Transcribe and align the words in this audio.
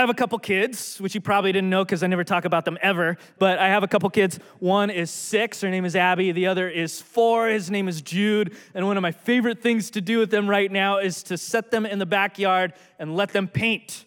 I 0.00 0.02
have 0.02 0.08
a 0.08 0.14
couple 0.14 0.38
kids, 0.38 0.98
which 0.98 1.14
you 1.14 1.20
probably 1.20 1.52
didn't 1.52 1.68
know 1.68 1.84
because 1.84 2.02
I 2.02 2.06
never 2.06 2.24
talk 2.24 2.46
about 2.46 2.64
them 2.64 2.78
ever, 2.80 3.18
but 3.38 3.58
I 3.58 3.68
have 3.68 3.82
a 3.82 3.86
couple 3.86 4.08
kids. 4.08 4.38
One 4.58 4.88
is 4.88 5.10
six, 5.10 5.60
her 5.60 5.68
name 5.68 5.84
is 5.84 5.94
Abby. 5.94 6.32
The 6.32 6.46
other 6.46 6.70
is 6.70 7.02
four, 7.02 7.48
his 7.48 7.70
name 7.70 7.86
is 7.86 8.00
Jude. 8.00 8.56
And 8.72 8.86
one 8.86 8.96
of 8.96 9.02
my 9.02 9.12
favorite 9.12 9.60
things 9.60 9.90
to 9.90 10.00
do 10.00 10.18
with 10.18 10.30
them 10.30 10.48
right 10.48 10.72
now 10.72 10.96
is 11.00 11.22
to 11.24 11.36
set 11.36 11.70
them 11.70 11.84
in 11.84 11.98
the 11.98 12.06
backyard 12.06 12.72
and 12.98 13.14
let 13.14 13.34
them 13.34 13.46
paint. 13.46 14.06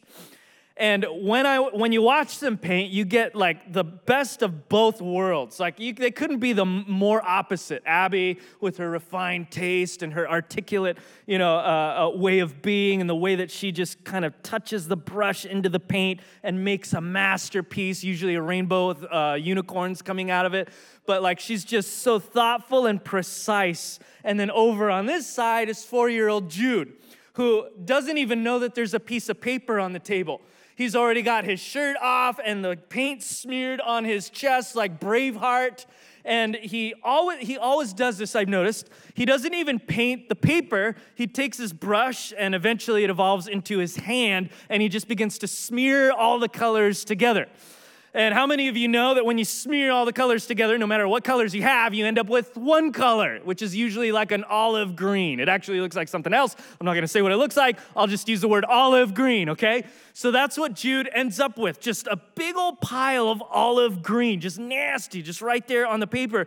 And 0.76 1.05
when 1.12 1.46
I 1.46 1.60
when 1.60 1.92
you 1.92 2.02
watch 2.02 2.40
them 2.40 2.58
paint, 2.58 2.92
you 2.92 3.05
get 3.05 3.36
like 3.36 3.72
the 3.72 3.84
best 3.84 4.42
of 4.42 4.70
both 4.70 5.02
worlds. 5.02 5.60
Like 5.60 5.80
you, 5.80 5.94
they 5.94 6.10
couldn't 6.10 6.40
be 6.40 6.52
the 6.52 6.66
more 6.66 7.23
opposite. 7.23 7.84
Abby 7.86 8.40
with 8.59 8.78
her 8.78 8.90
refined 8.90 9.52
taste 9.52 10.02
and 10.02 10.12
her 10.14 10.28
articulate, 10.28 10.98
you 11.28 11.38
know, 11.38 11.58
uh, 11.58 12.12
uh, 12.12 12.17
way 12.17 12.40
of 12.40 12.64
being, 12.64 13.02
and 13.02 13.09
the 13.09 13.16
way 13.16 13.36
that 13.36 13.52
she 13.52 13.72
just 13.72 14.04
kind 14.04 14.26
of 14.26 14.34
touches 14.41 14.88
the 14.88 14.98
brush 14.98 15.45
into 15.45 15.70
the 15.70 15.80
paint 15.80 16.22
and 16.41 16.66
makes 16.66 16.94
a 16.94 17.02
masterpiece. 17.02 18.03
Usually 18.03 18.34
a 18.34 18.42
rainbow 18.42 18.88
with 18.88 19.05
uh, 19.12 19.38
unicorns 19.40 20.02
coming 20.02 20.31
out 20.31 20.48
of 20.48 20.55
it. 20.55 20.70
But 21.05 21.22
like 21.22 21.40
she's 21.40 21.64
just 21.64 22.00
so 22.00 22.17
thoughtful 22.17 22.88
and 22.88 23.03
precise. 23.03 24.00
And 24.23 24.40
then 24.40 24.50
over 24.50 24.90
on 24.90 25.05
this 25.05 25.28
side 25.28 25.70
is 25.70 25.84
four-year-old 25.84 26.50
Jude, 26.50 26.94
who 27.34 27.67
doesn't 27.86 28.17
even 28.17 28.42
know 28.42 28.58
that 28.58 28.73
there's 28.73 28.95
a 28.95 29.00
piece 29.00 29.30
of 29.30 29.40
paper 29.40 29.80
on 29.80 29.94
the 29.94 30.00
table. 30.00 30.42
He's 30.76 30.95
already 30.95 31.22
got 31.22 31.45
his 31.45 31.59
shirt 31.59 31.98
off 32.02 32.40
and 32.44 32.63
the 32.63 32.77
paint 32.90 33.22
smeared 33.22 33.80
on 33.81 34.05
his 34.05 34.30
chest 34.30 34.76
like 34.76 35.00
Braveheart. 35.00 35.86
And 36.26 36.55
he 36.55 36.94
always, 37.04 37.45
he 37.45 37.58
always 37.58 37.94
does 37.94 38.18
this, 38.18 38.36
I've 38.36 38.48
noticed. 38.48 38.90
He 39.14 39.25
doesn't 39.25 39.53
even 39.53 39.78
paint 39.80 40.30
the 40.30 40.36
paper. 40.36 40.95
He 41.16 41.28
takes 41.28 41.58
his 41.58 41.73
brush 41.73 42.34
and 42.38 42.56
eventually 42.56 43.03
it 43.03 43.09
evolves 43.09 43.47
into 43.47 43.78
his 43.78 43.97
hand 43.97 44.50
and 44.70 44.81
he 44.81 44.89
just 44.89 45.08
begins 45.08 45.38
to 45.39 45.47
smear 45.47 46.12
all 46.12 46.39
the 46.39 46.50
colors 46.50 47.03
together. 47.03 47.47
And 48.16 48.36
how 48.36 48.45
many 48.45 48.67
of 48.67 48.78
you 48.78 48.88
know 48.88 49.16
that 49.16 49.25
when 49.25 49.39
you 49.39 49.45
smear 49.45 49.92
all 49.92 50.06
the 50.06 50.14
colors 50.14 50.45
together, 50.45 50.78
no 50.78 50.86
matter 50.86 51.08
what 51.08 51.23
colors 51.23 51.56
you 51.56 51.64
have, 51.64 51.95
you 51.95 52.06
end 52.06 52.19
up 52.19 52.28
with 52.28 52.56
one 52.56 52.92
color, 52.92 53.39
which 53.44 53.64
is 53.64 53.75
usually 53.75 54.11
like 54.11 54.31
an 54.31 54.44
olive 54.44 54.95
green. 54.95 55.39
It 55.39 55.50
actually 55.50 55.80
looks 55.80 55.95
like 55.95 56.08
something 56.08 56.31
else. 56.31 56.56
I'm 56.80 56.86
not 56.86 56.94
gonna 56.94 57.08
say 57.08 57.23
what 57.23 57.31
it 57.31 57.38
looks 57.38 57.58
like, 57.58 57.80
I'll 57.95 58.06
just 58.06 58.30
use 58.30 58.41
the 58.41 58.47
word 58.47 58.66
olive 58.66 59.16
green, 59.16 59.50
okay? 59.50 59.86
So 60.14 60.30
that's 60.30 60.59
what 60.59 60.75
Jude 60.75 61.09
ends 61.11 61.39
up 61.39 61.58
with 61.58 61.80
just 61.80 62.06
a 62.06 62.16
big 62.36 62.56
old 62.56 62.81
pile 62.81 63.30
of 63.30 63.41
olive 63.50 64.03
green, 64.03 64.39
just 64.39 64.59
nasty, 64.59 65.23
just 65.23 65.41
right 65.41 65.67
there 65.67 65.88
on 65.88 66.00
the 66.00 66.08
paper. 66.08 66.45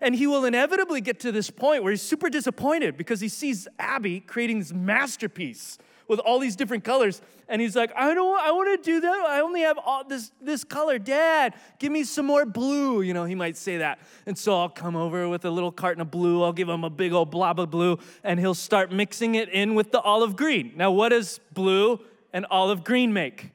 And 0.00 0.14
he 0.14 0.28
will 0.28 0.44
inevitably 0.44 1.00
get 1.00 1.18
to 1.20 1.32
this 1.32 1.50
point 1.50 1.82
where 1.82 1.90
he's 1.90 2.02
super 2.02 2.30
disappointed 2.30 2.96
because 2.96 3.20
he 3.20 3.28
sees 3.28 3.66
Abby 3.80 4.20
creating 4.20 4.60
this 4.60 4.72
masterpiece 4.72 5.78
with 6.08 6.18
all 6.20 6.38
these 6.38 6.56
different 6.56 6.84
colors. 6.84 7.20
And 7.48 7.62
he's 7.62 7.76
like, 7.76 7.92
I 7.94 8.12
don't 8.14 8.40
I 8.40 8.50
want 8.50 8.82
to 8.82 8.90
do 8.90 9.00
that. 9.00 9.26
I 9.28 9.40
only 9.40 9.60
have 9.60 9.78
all 9.78 10.04
this 10.04 10.32
this 10.40 10.64
color. 10.64 10.98
Dad, 10.98 11.54
give 11.78 11.92
me 11.92 12.04
some 12.04 12.26
more 12.26 12.44
blue. 12.44 13.02
You 13.02 13.14
know, 13.14 13.24
he 13.24 13.34
might 13.34 13.56
say 13.56 13.78
that. 13.78 14.00
And 14.26 14.36
so 14.36 14.58
I'll 14.58 14.68
come 14.68 14.96
over 14.96 15.28
with 15.28 15.44
a 15.44 15.50
little 15.50 15.72
carton 15.72 16.00
of 16.00 16.10
blue. 16.10 16.42
I'll 16.42 16.52
give 16.52 16.68
him 16.68 16.84
a 16.84 16.90
big 16.90 17.12
old 17.12 17.30
blob 17.30 17.60
of 17.60 17.70
blue, 17.70 17.98
and 18.24 18.40
he'll 18.40 18.54
start 18.54 18.90
mixing 18.90 19.34
it 19.34 19.48
in 19.50 19.74
with 19.74 19.92
the 19.92 20.00
olive 20.00 20.34
green. 20.34 20.72
Now, 20.76 20.90
what 20.90 21.10
does 21.10 21.40
blue 21.52 22.00
and 22.32 22.46
olive 22.50 22.84
green 22.84 23.12
make? 23.12 23.52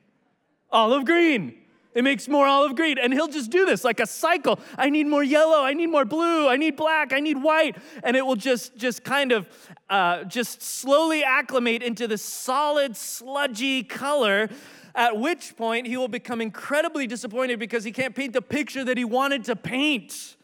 Olive 0.72 1.06
green. 1.06 1.63
It 1.96 2.04
makes 2.04 2.28
more 2.28 2.46
olive 2.46 2.76
green. 2.76 2.98
And 2.98 3.14
he'll 3.14 3.28
just 3.28 3.52
do 3.52 3.66
this 3.66 3.84
like 3.84 4.00
a 4.00 4.08
cycle. 4.08 4.60
I 4.78 4.90
need 4.90 5.08
more 5.08 5.24
yellow. 5.24 5.64
I 5.64 5.74
need 5.74 5.88
more 5.88 6.06
blue. 6.06 6.48
I 6.48 6.58
need 6.58 6.76
black. 6.76 7.14
I 7.14 7.20
need 7.20 7.42
white. 7.42 7.78
And 8.04 8.16
it 8.16 8.26
will 8.26 8.36
just, 8.36 8.76
just 8.76 9.04
kind 9.04 9.32
of 9.32 9.48
uh, 9.90 10.24
just 10.24 10.62
slowly 10.62 11.24
acclimate 11.24 11.84
into 11.84 12.08
this 12.08 12.24
solid, 12.24 12.98
sludgy 12.98 13.84
color. 13.84 14.50
At 14.96 15.18
which 15.18 15.56
point 15.58 15.88
he 15.88 15.98
will 15.98 16.08
become 16.08 16.42
incredibly 16.42 17.08
disappointed 17.08 17.60
because 17.60 17.84
he 17.84 17.92
can't 17.92 18.16
paint 18.16 18.34
the 18.34 18.42
picture 18.42 18.84
that 18.84 18.98
he 18.98 19.06
wanted 19.06 19.44
to 19.46 19.56
paint. 19.56 20.36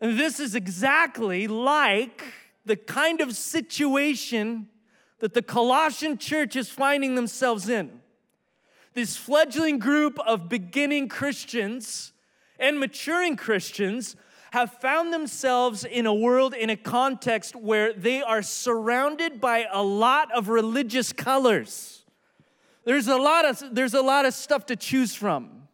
And 0.00 0.18
this 0.18 0.40
is 0.40 0.54
exactly 0.54 1.46
like 1.46 2.24
the 2.64 2.76
kind 2.76 3.20
of 3.20 3.36
situation 3.36 4.68
that 5.20 5.34
the 5.34 5.42
Colossian 5.42 6.18
church 6.18 6.56
is 6.56 6.68
finding 6.68 7.14
themselves 7.14 7.68
in 7.68 8.01
this 8.94 9.16
fledgling 9.16 9.78
group 9.78 10.18
of 10.20 10.48
beginning 10.48 11.08
Christians 11.08 12.12
and 12.58 12.78
maturing 12.78 13.36
Christians 13.36 14.16
have 14.52 14.72
found 14.74 15.12
themselves 15.12 15.84
in 15.84 16.04
a 16.04 16.12
world, 16.12 16.52
in 16.52 16.68
a 16.68 16.76
context 16.76 17.56
where 17.56 17.92
they 17.94 18.22
are 18.22 18.42
surrounded 18.42 19.40
by 19.40 19.66
a 19.72 19.82
lot 19.82 20.30
of 20.32 20.48
religious 20.48 21.12
colors. 21.12 22.04
There's 22.84 23.08
a 23.08 23.16
lot 23.16 23.44
of, 23.46 23.74
there's 23.74 23.94
a 23.94 24.02
lot 24.02 24.26
of 24.26 24.34
stuff 24.34 24.66
to 24.66 24.76
choose 24.76 25.14
from. 25.14 25.68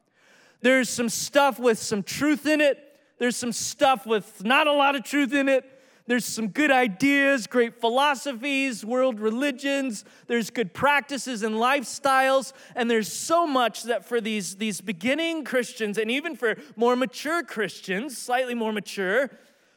There's 0.60 0.88
some 0.88 1.08
stuff 1.08 1.58
with 1.58 1.78
some 1.78 2.02
truth 2.02 2.46
in 2.46 2.60
it. 2.60 2.78
There's 3.18 3.36
some 3.36 3.52
stuff 3.52 4.06
with 4.06 4.44
not 4.44 4.66
a 4.66 4.72
lot 4.72 4.94
of 4.94 5.02
truth 5.02 5.32
in 5.32 5.48
it. 5.48 5.64
There's 6.08 6.24
some 6.24 6.48
good 6.48 6.70
ideas, 6.70 7.46
great 7.46 7.80
philosophies, 7.80 8.82
world 8.82 9.20
religions. 9.20 10.06
There's 10.26 10.48
good 10.48 10.72
practices 10.72 11.42
and 11.42 11.56
lifestyles. 11.56 12.54
And 12.74 12.90
there's 12.90 13.12
so 13.12 13.46
much 13.46 13.82
that 13.82 14.06
for 14.06 14.18
these, 14.18 14.56
these 14.56 14.80
beginning 14.80 15.44
Christians, 15.44 15.98
and 15.98 16.10
even 16.10 16.34
for 16.34 16.56
more 16.76 16.96
mature 16.96 17.42
Christians, 17.42 18.16
slightly 18.16 18.54
more 18.54 18.72
mature, 18.72 19.30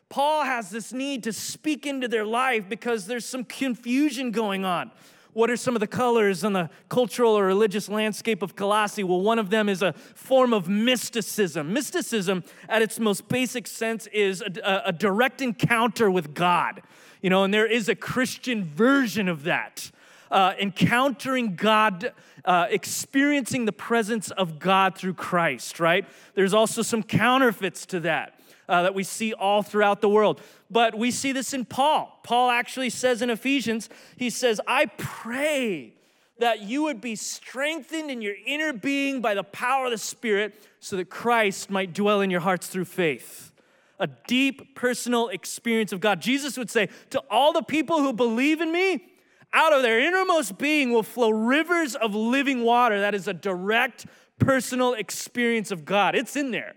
Paul 0.08 0.46
has 0.46 0.70
this 0.70 0.94
need 0.94 1.24
to 1.24 1.34
speak 1.34 1.86
into 1.86 2.08
their 2.08 2.26
life 2.26 2.70
because 2.70 3.08
there's 3.08 3.26
some 3.26 3.44
confusion 3.44 4.32
going 4.32 4.64
on. 4.64 4.92
What 5.34 5.50
are 5.50 5.56
some 5.56 5.76
of 5.76 5.80
the 5.80 5.88
colors 5.88 6.44
in 6.44 6.52
the 6.54 6.70
cultural 6.90 7.38
or 7.38 7.46
religious 7.46 7.88
landscape 7.88 8.42
of 8.42 8.56
Colossae? 8.56 9.04
Well, 9.04 9.22
one 9.22 9.40
of 9.40 9.50
them 9.50 9.70
is 9.70 9.82
a 9.82 9.94
form 9.94 10.54
of 10.54 10.68
mysticism. 10.68 11.72
Mysticism, 11.72 12.44
at 12.68 12.82
its 12.82 13.00
most 13.00 13.30
basic 13.30 13.66
sense, 13.66 14.08
is 14.08 14.42
a, 14.42 14.82
a 14.88 14.92
direct 14.92 15.42
encounter 15.42 16.12
with 16.12 16.34
God. 16.34 16.82
You 17.22 17.30
know, 17.30 17.44
and 17.44 17.54
there 17.54 17.66
is 17.66 17.88
a 17.88 17.96
Christian 17.96 18.66
version 18.66 19.30
of 19.30 19.44
that. 19.44 19.92
Uh, 20.30 20.54
encountering 20.60 21.56
God, 21.56 22.14
uh, 22.44 22.68
experiencing 22.70 23.66
the 23.66 23.74
presence 23.74 24.32
of 24.32 24.60
God 24.60 24.98
through 24.98 25.14
Christ, 25.14 25.80
right? 25.80 26.06
There's 26.36 26.54
also 26.54 26.82
some 26.82 27.04
counterfeits 27.04 27.86
to 27.88 28.00
that 28.02 28.41
uh, 28.68 28.84
that 28.84 28.94
we 28.94 29.04
see 29.04 29.34
all 29.34 29.64
throughout 29.64 30.02
the 30.02 30.10
world. 30.10 30.42
But 30.70 30.98
we 30.98 31.12
see 31.12 31.32
this 31.32 31.54
in 31.54 31.66
Paul. 31.66 32.20
Paul 32.24 32.50
actually 32.50 32.90
says 32.90 33.22
in 33.22 33.30
Ephesians, 33.30 33.90
he 34.16 34.30
says, 34.30 34.62
I 34.68 34.86
pray 34.86 35.94
that 36.40 36.62
you 36.62 36.84
would 36.84 37.02
be 37.02 37.16
strengthened 37.16 38.10
in 38.10 38.22
your 38.22 38.36
inner 38.46 38.74
being 38.74 39.22
by 39.22 39.34
the 39.34 39.44
power 39.44 39.86
of 39.86 39.92
the 39.92 39.98
Spirit 39.98 40.56
so 40.80 40.98
that 40.98 41.10
Christ 41.10 41.70
might 41.70 41.94
dwell 41.94 42.22
in 42.22 42.30
your 42.30 42.40
hearts 42.42 42.68
through 42.68 42.86
faith. 42.86 43.52
A 44.00 44.08
deep 44.08 44.76
personal 44.76 45.28
experience 45.28 45.92
of 45.92 46.00
God. 46.00 46.22
Jesus 46.22 46.58
would 46.58 46.72
say, 46.72 46.90
To 47.12 47.22
all 47.30 47.54
the 47.54 47.62
people 47.62 48.00
who 48.00 48.14
believe 48.14 48.60
in 48.60 48.72
me, 48.72 49.06
out 49.54 49.74
of 49.74 49.84
their 49.84 50.00
innermost 50.00 50.58
being 50.58 50.92
will 50.92 51.04
flow 51.04 51.30
rivers 51.30 51.96
of 51.96 52.16
living 52.16 52.64
water. 52.64 53.02
That 53.02 53.14
is 53.14 53.28
a 53.28 53.34
direct 53.34 54.06
personal 54.40 54.94
experience 54.94 55.72
of 55.72 55.86
God. 55.86 56.16
It's 56.16 56.36
in 56.36 56.52
there. 56.52 56.74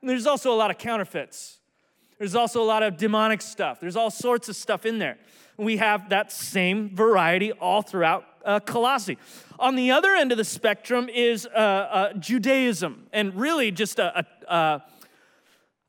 And 0.00 0.08
there's 0.08 0.26
also 0.26 0.52
a 0.52 0.56
lot 0.56 0.70
of 0.70 0.78
counterfeits. 0.78 1.58
There's 2.18 2.34
also 2.34 2.62
a 2.62 2.64
lot 2.64 2.82
of 2.82 2.96
demonic 2.96 3.42
stuff. 3.42 3.80
There's 3.80 3.96
all 3.96 4.10
sorts 4.10 4.48
of 4.48 4.56
stuff 4.56 4.84
in 4.84 4.98
there. 4.98 5.18
We 5.56 5.76
have 5.78 6.10
that 6.10 6.32
same 6.32 6.94
variety 6.94 7.52
all 7.52 7.82
throughout 7.82 8.24
uh, 8.44 8.60
Colossae. 8.60 9.18
On 9.58 9.76
the 9.76 9.90
other 9.90 10.14
end 10.14 10.32
of 10.32 10.38
the 10.38 10.44
spectrum 10.44 11.08
is 11.08 11.46
uh, 11.46 11.58
uh, 11.58 12.12
Judaism, 12.14 13.06
and 13.12 13.34
really 13.34 13.70
just 13.70 13.98
a, 13.98 14.24
a, 14.48 14.82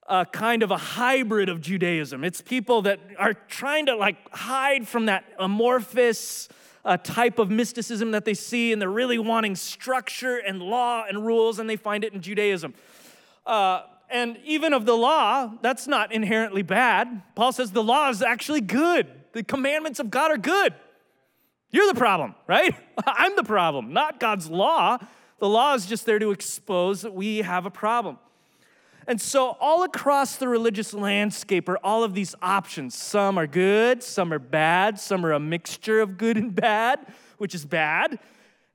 a, 0.08 0.26
kind 0.26 0.64
of 0.64 0.72
a 0.72 0.78
hybrid 0.78 1.50
of 1.50 1.62
Judaism. 1.62 2.24
It's 2.24 2.42
people 2.42 2.82
that 2.84 3.00
are 3.18 3.34
trying 3.34 3.86
to 3.88 3.96
like 3.96 4.18
hide 4.32 4.88
from 4.88 5.06
that 5.06 5.24
amorphous 5.38 6.50
uh, 6.84 6.98
type 6.98 7.38
of 7.38 7.52
mysticism 7.52 8.12
that 8.12 8.26
they 8.26 8.34
see, 8.34 8.74
and 8.74 8.82
they're 8.82 8.90
really 8.90 9.20
wanting 9.20 9.56
structure 9.56 10.38
and 10.38 10.62
law 10.62 11.06
and 11.08 11.26
rules, 11.26 11.60
and 11.60 11.70
they 11.70 11.76
find 11.76 12.04
it 12.04 12.14
in 12.14 12.22
Judaism. 12.22 12.74
Uh, 13.46 13.84
and 14.12 14.38
even 14.46 14.74
of 14.74 14.86
the 14.86 14.96
law, 14.96 15.52
that's 15.62 15.88
not 15.88 16.12
inherently 16.12 16.62
bad. 16.62 17.22
Paul 17.36 17.52
says 17.52 17.72
the 17.72 17.84
law 17.84 18.10
is 18.10 18.22
actually 18.22 18.62
good. 18.62 19.08
The 19.34 19.44
commandments 19.44 20.00
of 20.00 20.10
God 20.10 20.32
are 20.32 20.38
good. 20.38 20.74
You're 21.72 21.88
the 21.88 22.00
problem, 22.00 22.36
right? 22.48 22.76
I'm 23.06 23.36
the 23.36 23.44
problem, 23.44 23.94
not 23.94 24.20
God's 24.20 24.50
law. 24.50 24.98
The 25.40 25.48
law 25.48 25.74
is 25.76 25.86
just 25.86 26.06
there 26.06 26.20
to 26.20 26.32
expose 26.32 27.02
that 27.02 27.14
we 27.14 27.38
have 27.40 27.66
a 27.66 27.72
problem. 27.72 28.18
And 29.08 29.20
so, 29.20 29.58
all 29.60 29.84
across 29.84 30.36
the 30.36 30.48
religious 30.48 30.94
landscape 30.94 31.68
are 31.68 31.80
all 31.84 32.04
of 32.04 32.14
these 32.14 32.36
options. 32.42 32.96
Some 32.96 33.40
are 33.40 33.48
good, 33.48 34.04
some 34.04 34.32
are 34.32 34.40
bad, 34.40 35.00
some 35.00 35.26
are 35.26 35.32
a 35.32 35.40
mixture 35.40 36.00
of 36.00 36.18
good 36.18 36.38
and 36.38 36.54
bad, 36.54 37.00
which 37.38 37.56
is 37.56 37.66
bad. 37.66 38.20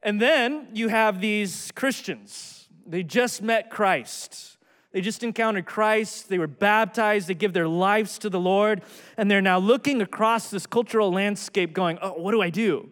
And 0.03 0.21
then 0.21 0.69
you 0.73 0.89
have 0.89 1.21
these 1.21 1.71
Christians. 1.73 2.69
They 2.87 3.03
just 3.03 3.43
met 3.43 3.71
Christ. 3.71 4.54
They 4.95 5.03
just 5.03 5.23
encountered 5.23 5.67
Christ. 5.67 6.31
They 6.31 6.39
were 6.39 6.47
baptized. 6.47 7.29
They 7.29 7.35
give 7.35 7.53
their 7.53 7.69
lives 7.69 8.17
to 8.21 8.31
the 8.31 8.41
Lord. 8.41 8.81
And 9.19 9.31
they're 9.31 9.43
now 9.43 9.59
looking 9.59 10.01
across 10.01 10.49
this 10.49 10.65
cultural 10.65 11.13
landscape 11.13 11.75
going, 11.75 11.99
oh, 12.01 12.15
what 12.15 12.33
do 12.33 12.41
I 12.41 12.49
do? 12.49 12.89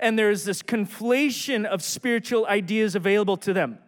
and 0.00 0.18
there's 0.18 0.44
this 0.44 0.62
conflation 0.62 1.64
of 1.64 1.82
spiritual 1.82 2.46
ideas 2.46 2.96
available 2.96 3.36
to 3.36 3.52
them. 3.52 3.78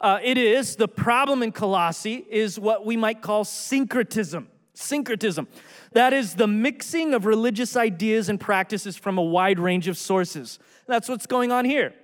Uh, 0.00 0.20
it 0.22 0.36
is 0.36 0.76
the 0.76 0.86
problem 0.86 1.42
in 1.42 1.50
Colossae 1.50 2.24
is 2.30 2.60
what 2.60 2.84
we 2.84 2.96
might 2.96 3.22
call 3.22 3.44
syncretism. 3.44 4.48
Syncretism. 4.74 5.48
That 5.92 6.12
is 6.12 6.34
the 6.34 6.46
mixing 6.46 7.14
of 7.14 7.24
religious 7.24 7.76
ideas 7.76 8.28
and 8.28 8.38
practices 8.38 8.96
from 8.96 9.16
a 9.16 9.22
wide 9.22 9.58
range 9.58 9.88
of 9.88 9.96
sources. 9.96 10.58
That's 10.86 11.08
what's 11.08 11.26
going 11.26 11.50
on 11.50 11.64
here. 11.64 11.94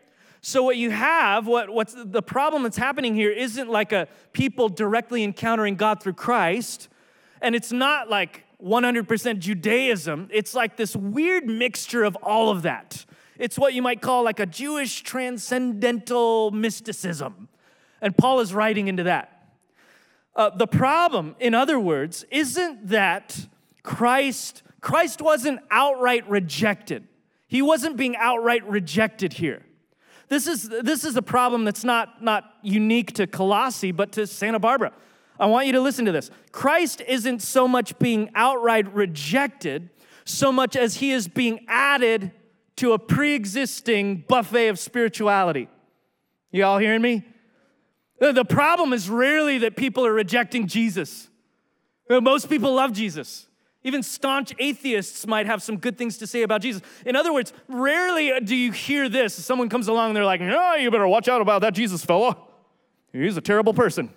So 0.44 0.64
what 0.64 0.76
you 0.76 0.90
have, 0.90 1.46
what, 1.46 1.70
what's 1.70 1.94
the 1.96 2.20
problem 2.20 2.64
that's 2.64 2.76
happening 2.76 3.14
here 3.14 3.30
isn't 3.30 3.70
like 3.70 3.92
a 3.92 4.08
people 4.32 4.68
directly 4.68 5.22
encountering 5.22 5.76
God 5.76 6.02
through 6.02 6.14
Christ, 6.14 6.88
and 7.40 7.54
it's 7.54 7.70
not 7.70 8.10
like 8.10 8.44
100% 8.60 9.38
Judaism. 9.38 10.28
It's 10.32 10.52
like 10.52 10.76
this 10.76 10.96
weird 10.96 11.46
mixture 11.46 12.02
of 12.02 12.16
all 12.16 12.50
of 12.50 12.62
that. 12.62 13.06
It's 13.38 13.56
what 13.56 13.72
you 13.72 13.82
might 13.82 14.00
call 14.00 14.24
like 14.24 14.40
a 14.40 14.46
Jewish 14.46 15.02
transcendental 15.02 16.50
mysticism. 16.50 17.48
And 18.00 18.16
Paul 18.16 18.40
is 18.40 18.52
writing 18.52 18.88
into 18.88 19.04
that. 19.04 19.48
Uh, 20.34 20.50
the 20.50 20.66
problem, 20.66 21.36
in 21.38 21.54
other 21.54 21.78
words, 21.78 22.24
isn't 22.32 22.88
that 22.88 23.46
Christ, 23.84 24.64
Christ 24.80 25.22
wasn't 25.22 25.60
outright 25.70 26.28
rejected. 26.28 27.06
He 27.46 27.62
wasn't 27.62 27.96
being 27.96 28.16
outright 28.16 28.68
rejected 28.68 29.34
here. 29.34 29.62
This 30.32 30.46
is, 30.46 30.66
this 30.66 31.04
is 31.04 31.14
a 31.14 31.20
problem 31.20 31.66
that's 31.66 31.84
not, 31.84 32.22
not 32.22 32.54
unique 32.62 33.12
to 33.16 33.26
Colossae, 33.26 33.92
but 33.92 34.12
to 34.12 34.26
Santa 34.26 34.58
Barbara. 34.58 34.94
I 35.38 35.44
want 35.44 35.66
you 35.66 35.74
to 35.74 35.80
listen 35.82 36.06
to 36.06 36.12
this. 36.12 36.30
Christ 36.52 37.02
isn't 37.06 37.42
so 37.42 37.68
much 37.68 37.98
being 37.98 38.30
outright 38.34 38.90
rejected, 38.94 39.90
so 40.24 40.50
much 40.50 40.74
as 40.74 40.94
he 40.94 41.10
is 41.12 41.28
being 41.28 41.66
added 41.68 42.32
to 42.76 42.94
a 42.94 42.98
pre 42.98 43.34
existing 43.34 44.24
buffet 44.26 44.68
of 44.68 44.78
spirituality. 44.78 45.68
You 46.50 46.64
all 46.64 46.78
hearing 46.78 47.02
me? 47.02 47.26
The 48.18 48.46
problem 48.46 48.94
is 48.94 49.10
rarely 49.10 49.58
that 49.58 49.76
people 49.76 50.06
are 50.06 50.14
rejecting 50.14 50.66
Jesus. 50.66 51.28
Most 52.08 52.48
people 52.48 52.72
love 52.72 52.94
Jesus. 52.94 53.48
Even 53.84 54.02
staunch 54.02 54.52
atheists 54.58 55.26
might 55.26 55.46
have 55.46 55.62
some 55.62 55.76
good 55.76 55.98
things 55.98 56.18
to 56.18 56.26
say 56.26 56.42
about 56.42 56.60
Jesus. 56.60 56.82
In 57.04 57.16
other 57.16 57.32
words, 57.32 57.52
rarely 57.68 58.32
do 58.40 58.54
you 58.54 58.70
hear 58.70 59.08
this. 59.08 59.34
Someone 59.34 59.68
comes 59.68 59.88
along 59.88 60.10
and 60.10 60.16
they're 60.16 60.24
like, 60.24 60.40
oh, 60.40 60.74
you 60.76 60.90
better 60.90 61.08
watch 61.08 61.28
out 61.28 61.40
about 61.40 61.62
that 61.62 61.74
Jesus 61.74 62.04
fella. 62.04 62.36
He's 63.12 63.36
a 63.36 63.40
terrible 63.40 63.74
person. 63.74 64.10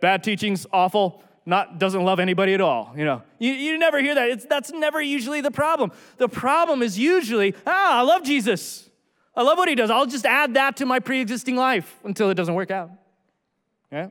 Bad 0.00 0.22
teachings, 0.22 0.66
awful, 0.72 1.22
not 1.44 1.78
doesn't 1.78 2.02
love 2.02 2.20
anybody 2.20 2.54
at 2.54 2.60
all. 2.60 2.92
You 2.96 3.04
know, 3.04 3.22
you, 3.38 3.52
you 3.52 3.76
never 3.76 4.00
hear 4.00 4.14
that. 4.14 4.30
It's, 4.30 4.44
that's 4.44 4.70
never 4.70 5.02
usually 5.02 5.40
the 5.40 5.50
problem. 5.50 5.90
The 6.16 6.28
problem 6.28 6.82
is 6.82 6.98
usually, 6.98 7.54
ah, 7.66 7.98
I 7.98 8.02
love 8.02 8.22
Jesus. 8.22 8.88
I 9.34 9.42
love 9.42 9.58
what 9.58 9.68
he 9.68 9.74
does. 9.74 9.90
I'll 9.90 10.06
just 10.06 10.26
add 10.26 10.54
that 10.54 10.76
to 10.78 10.86
my 10.86 11.00
pre-existing 11.00 11.56
life 11.56 11.98
until 12.04 12.30
it 12.30 12.34
doesn't 12.34 12.54
work 12.54 12.70
out. 12.70 12.90
Yeah? 13.90 14.08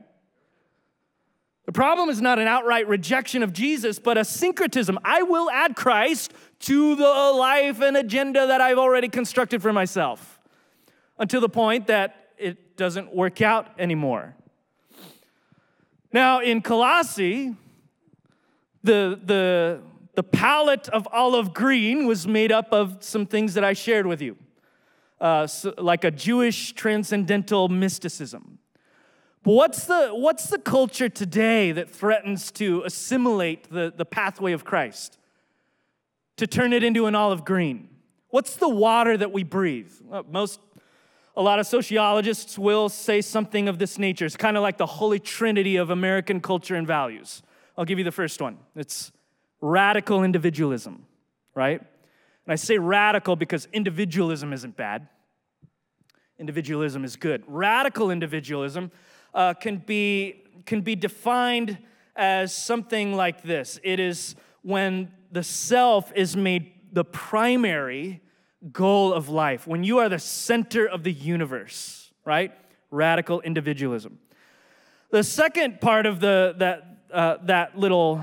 The 1.70 1.74
problem 1.74 2.08
is 2.08 2.20
not 2.20 2.40
an 2.40 2.48
outright 2.48 2.88
rejection 2.88 3.44
of 3.44 3.52
Jesus, 3.52 4.00
but 4.00 4.18
a 4.18 4.24
syncretism. 4.24 4.98
I 5.04 5.22
will 5.22 5.48
add 5.48 5.76
Christ 5.76 6.32
to 6.62 6.96
the 6.96 7.04
life 7.04 7.80
and 7.80 7.96
agenda 7.96 8.44
that 8.48 8.60
I've 8.60 8.76
already 8.76 9.08
constructed 9.08 9.62
for 9.62 9.72
myself 9.72 10.40
until 11.16 11.40
the 11.40 11.48
point 11.48 11.86
that 11.86 12.30
it 12.36 12.76
doesn't 12.76 13.14
work 13.14 13.40
out 13.40 13.68
anymore. 13.78 14.34
Now, 16.12 16.40
in 16.40 16.60
Colossae, 16.60 17.54
the, 18.82 19.20
the, 19.24 19.80
the 20.16 20.24
palette 20.24 20.88
of 20.88 21.06
olive 21.12 21.54
green 21.54 22.04
was 22.04 22.26
made 22.26 22.50
up 22.50 22.72
of 22.72 22.96
some 22.98 23.26
things 23.26 23.54
that 23.54 23.62
I 23.62 23.74
shared 23.74 24.06
with 24.06 24.20
you, 24.20 24.36
uh, 25.20 25.46
so 25.46 25.72
like 25.78 26.02
a 26.02 26.10
Jewish 26.10 26.72
transcendental 26.72 27.68
mysticism. 27.68 28.58
What's 29.42 29.86
the, 29.86 30.10
what's 30.10 30.48
the 30.48 30.58
culture 30.58 31.08
today 31.08 31.72
that 31.72 31.88
threatens 31.88 32.50
to 32.52 32.82
assimilate 32.84 33.70
the, 33.70 33.92
the 33.94 34.04
pathway 34.04 34.52
of 34.52 34.64
Christ, 34.64 35.18
to 36.36 36.46
turn 36.46 36.72
it 36.72 36.84
into 36.84 37.06
an 37.06 37.14
olive 37.14 37.44
green? 37.44 37.88
What's 38.28 38.56
the 38.56 38.68
water 38.68 39.16
that 39.16 39.32
we 39.32 39.42
breathe? 39.42 39.92
Most, 40.30 40.60
a 41.36 41.42
lot 41.42 41.58
of 41.58 41.66
sociologists 41.66 42.58
will 42.58 42.90
say 42.90 43.22
something 43.22 43.66
of 43.66 43.78
this 43.78 43.98
nature. 43.98 44.26
It's 44.26 44.36
kind 44.36 44.58
of 44.58 44.62
like 44.62 44.76
the 44.76 44.86
holy 44.86 45.18
trinity 45.18 45.76
of 45.76 45.88
American 45.88 46.40
culture 46.40 46.74
and 46.74 46.86
values. 46.86 47.42
I'll 47.78 47.86
give 47.86 47.98
you 47.98 48.04
the 48.04 48.12
first 48.12 48.42
one 48.42 48.58
it's 48.76 49.10
radical 49.62 50.22
individualism, 50.22 51.06
right? 51.54 51.80
And 51.80 52.52
I 52.52 52.56
say 52.56 52.78
radical 52.78 53.36
because 53.36 53.68
individualism 53.72 54.52
isn't 54.52 54.76
bad. 54.76 55.08
Individualism 56.38 57.04
is 57.04 57.16
good. 57.16 57.42
Radical 57.46 58.10
individualism 58.10 58.90
uh, 59.34 59.54
can, 59.54 59.78
be, 59.78 60.42
can 60.66 60.80
be 60.80 60.94
defined 60.94 61.78
as 62.16 62.54
something 62.54 63.14
like 63.14 63.42
this 63.42 63.78
it 63.82 63.98
is 63.98 64.34
when 64.62 65.10
the 65.32 65.42
self 65.42 66.12
is 66.14 66.36
made 66.36 66.72
the 66.92 67.04
primary 67.04 68.20
goal 68.72 69.12
of 69.12 69.28
life, 69.28 69.66
when 69.66 69.84
you 69.84 69.98
are 69.98 70.08
the 70.08 70.18
center 70.18 70.86
of 70.86 71.02
the 71.02 71.12
universe, 71.12 72.10
right? 72.24 72.52
Radical 72.90 73.40
individualism. 73.40 74.18
The 75.10 75.24
second 75.24 75.80
part 75.80 76.06
of 76.06 76.20
the, 76.20 76.54
that, 76.58 76.98
uh, 77.12 77.38
that 77.44 77.78
little 77.78 78.22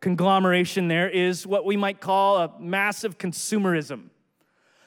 conglomeration 0.00 0.88
there 0.88 1.08
is 1.08 1.46
what 1.46 1.64
we 1.64 1.76
might 1.76 2.00
call 2.00 2.38
a 2.38 2.52
massive 2.60 3.18
consumerism. 3.18 4.10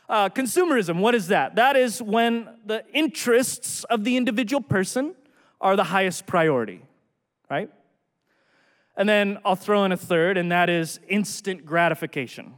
Uh, 0.07 0.29
consumerism, 0.29 0.99
what 0.99 1.15
is 1.15 1.27
that? 1.27 1.55
That 1.55 1.75
is 1.75 2.01
when 2.01 2.49
the 2.65 2.83
interests 2.93 3.83
of 3.85 4.03
the 4.03 4.17
individual 4.17 4.61
person 4.61 5.15
are 5.61 5.75
the 5.75 5.85
highest 5.85 6.25
priority, 6.25 6.81
right? 7.49 7.69
And 8.97 9.07
then 9.07 9.37
I'll 9.45 9.55
throw 9.55 9.85
in 9.85 9.91
a 9.91 9.97
third, 9.97 10.37
and 10.37 10.51
that 10.51 10.69
is 10.69 10.99
instant 11.07 11.65
gratification. 11.65 12.55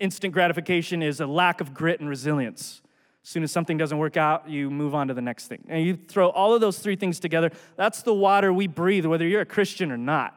Instant 0.00 0.32
gratification 0.32 1.02
is 1.02 1.20
a 1.20 1.26
lack 1.26 1.60
of 1.60 1.74
grit 1.74 2.00
and 2.00 2.08
resilience. 2.08 2.80
As 3.22 3.28
soon 3.28 3.42
as 3.42 3.52
something 3.52 3.76
doesn't 3.76 3.98
work 3.98 4.16
out, 4.16 4.48
you 4.48 4.70
move 4.70 4.94
on 4.94 5.08
to 5.08 5.14
the 5.14 5.20
next 5.20 5.48
thing. 5.48 5.62
And 5.68 5.84
you 5.84 5.96
throw 5.96 6.30
all 6.30 6.54
of 6.54 6.62
those 6.62 6.78
three 6.78 6.96
things 6.96 7.20
together, 7.20 7.50
that's 7.76 8.02
the 8.02 8.14
water 8.14 8.52
we 8.52 8.66
breathe, 8.66 9.04
whether 9.04 9.26
you're 9.26 9.42
a 9.42 9.46
Christian 9.46 9.92
or 9.92 9.98
not. 9.98 10.34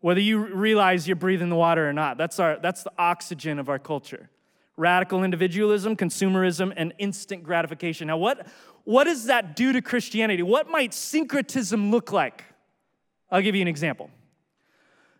Whether 0.00 0.20
you 0.20 0.44
realize 0.44 1.08
you're 1.08 1.16
breathing 1.16 1.48
the 1.48 1.56
water 1.56 1.88
or 1.88 1.94
not, 1.94 2.18
that's, 2.18 2.38
our, 2.38 2.58
that's 2.58 2.82
the 2.82 2.92
oxygen 2.98 3.58
of 3.58 3.70
our 3.70 3.78
culture. 3.78 4.28
Radical 4.76 5.22
individualism, 5.22 5.96
consumerism, 5.96 6.72
and 6.76 6.92
instant 6.98 7.44
gratification. 7.44 8.08
Now, 8.08 8.16
what, 8.16 8.46
what 8.84 9.04
does 9.04 9.26
that 9.26 9.54
do 9.54 9.72
to 9.72 9.80
Christianity? 9.80 10.42
What 10.42 10.68
might 10.68 10.92
syncretism 10.92 11.90
look 11.90 12.10
like? 12.10 12.44
I'll 13.30 13.42
give 13.42 13.54
you 13.54 13.62
an 13.62 13.68
example. 13.68 14.10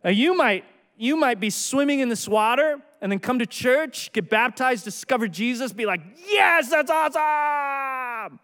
Now, 0.02 0.10
you 0.10 0.36
might, 0.36 0.64
you 0.96 1.16
might 1.16 1.40
be 1.40 1.50
swimming 1.50 2.00
in 2.00 2.08
this 2.08 2.28
water 2.28 2.80
and 3.00 3.12
then 3.12 3.18
come 3.18 3.38
to 3.38 3.46
church, 3.46 4.12
get 4.12 4.28
baptized, 4.28 4.84
discover 4.84 5.28
Jesus, 5.28 5.72
be 5.72 5.86
like, 5.86 6.00
yes, 6.28 6.70
that's 6.70 6.90
awesome. 6.90 8.40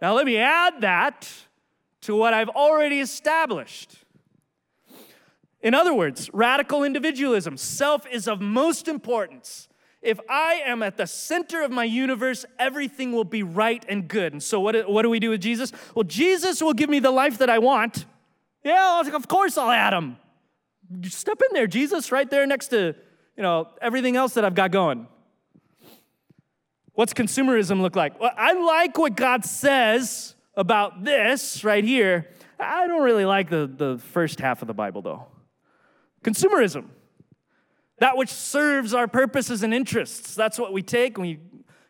Now, 0.00 0.14
let 0.14 0.26
me 0.26 0.38
add 0.38 0.80
that 0.80 1.28
to 2.02 2.16
what 2.16 2.32
I've 2.32 2.48
already 2.48 3.00
established. 3.00 3.96
In 5.62 5.74
other 5.74 5.92
words, 5.92 6.30
radical 6.32 6.84
individualism, 6.84 7.56
self 7.56 8.06
is 8.06 8.26
of 8.26 8.40
most 8.40 8.88
importance. 8.88 9.68
If 10.02 10.18
I 10.30 10.62
am 10.64 10.82
at 10.82 10.96
the 10.96 11.06
center 11.06 11.62
of 11.62 11.70
my 11.70 11.84
universe, 11.84 12.46
everything 12.58 13.12
will 13.12 13.24
be 13.24 13.42
right 13.42 13.84
and 13.86 14.08
good. 14.08 14.32
And 14.32 14.42
so, 14.42 14.58
what, 14.58 14.88
what 14.88 15.02
do 15.02 15.10
we 15.10 15.20
do 15.20 15.30
with 15.30 15.42
Jesus? 15.42 15.72
Well, 15.94 16.04
Jesus 16.04 16.62
will 16.62 16.72
give 16.72 16.88
me 16.88 17.00
the 17.00 17.10
life 17.10 17.38
that 17.38 17.50
I 17.50 17.58
want. 17.58 18.06
Yeah, 18.64 19.00
of 19.00 19.28
course 19.28 19.58
I'll 19.58 19.70
add 19.70 19.92
him. 19.92 20.16
Step 21.04 21.40
in 21.48 21.54
there, 21.54 21.66
Jesus, 21.66 22.10
right 22.10 22.28
there 22.30 22.46
next 22.46 22.68
to 22.68 22.94
you 23.36 23.42
know 23.42 23.68
everything 23.80 24.16
else 24.16 24.34
that 24.34 24.44
I've 24.44 24.54
got 24.54 24.70
going. 24.70 25.06
What's 26.92 27.12
consumerism 27.12 27.80
look 27.80 27.96
like? 27.96 28.18
Well, 28.20 28.32
I 28.36 28.52
like 28.52 28.98
what 28.98 29.16
God 29.16 29.44
says 29.44 30.34
about 30.54 31.04
this 31.04 31.64
right 31.64 31.84
here. 31.84 32.28
I 32.58 32.86
don't 32.86 33.02
really 33.02 33.24
like 33.24 33.48
the, 33.48 33.70
the 33.74 33.98
first 34.12 34.40
half 34.40 34.60
of 34.60 34.68
the 34.68 34.74
Bible, 34.74 35.00
though. 35.00 35.26
Consumerism 36.24 36.86
that 38.00 38.16
which 38.16 38.30
serves 38.30 38.92
our 38.92 39.06
purposes 39.06 39.62
and 39.62 39.72
interests. 39.72 40.34
That's 40.34 40.58
what 40.58 40.72
we 40.72 40.82
take 40.82 41.16
and 41.16 41.26
we 41.26 41.38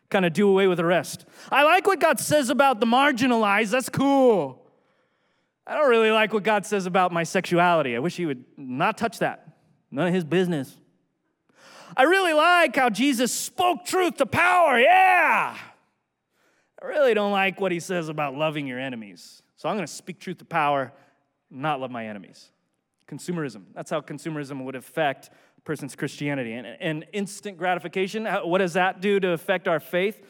kind 0.09 0.25
of 0.25 0.33
do 0.33 0.47
away 0.47 0.67
with 0.67 0.77
the 0.77 0.85
rest. 0.85 1.25
I 1.49 1.63
like 1.63 1.87
what 1.87 1.99
God 1.99 2.19
says 2.19 2.49
about 2.49 2.79
the 2.79 2.85
marginalized. 2.85 3.71
That's 3.71 3.89
cool. 3.89 4.61
I 5.65 5.75
don't 5.75 5.89
really 5.89 6.11
like 6.11 6.33
what 6.33 6.43
God 6.43 6.65
says 6.65 6.85
about 6.85 7.13
my 7.13 7.23
sexuality. 7.23 7.95
I 7.95 7.99
wish 7.99 8.17
He 8.17 8.25
would 8.25 8.43
not 8.57 8.97
touch 8.97 9.19
that. 9.19 9.55
None 9.89 10.07
of 10.07 10.13
His 10.13 10.25
business. 10.25 10.77
I 11.95 12.03
really 12.03 12.33
like 12.33 12.75
how 12.75 12.89
Jesus 12.89 13.31
spoke 13.31 13.85
truth 13.85 14.17
to 14.17 14.25
power. 14.25 14.79
Yeah. 14.79 15.57
I 16.81 16.85
really 16.85 17.13
don't 17.13 17.31
like 17.31 17.61
what 17.61 17.71
He 17.71 17.79
says 17.79 18.09
about 18.09 18.35
loving 18.35 18.67
your 18.67 18.79
enemies. 18.79 19.41
So 19.55 19.69
I'm 19.69 19.75
going 19.75 19.87
to 19.87 19.93
speak 19.93 20.19
truth 20.19 20.39
to 20.39 20.45
power, 20.45 20.91
not 21.49 21.79
love 21.79 21.91
my 21.91 22.07
enemies. 22.07 22.49
Consumerism. 23.11 23.63
That's 23.73 23.89
how 23.89 23.99
consumerism 23.99 24.63
would 24.63 24.75
affect 24.75 25.31
a 25.57 25.61
person's 25.61 25.95
Christianity. 25.95 26.53
And, 26.53 26.65
and 26.65 27.05
instant 27.11 27.57
gratification, 27.57 28.25
what 28.25 28.59
does 28.59 28.73
that 28.73 29.01
do 29.01 29.19
to 29.19 29.31
affect 29.31 29.67
our 29.67 29.79
faith? 29.79 30.21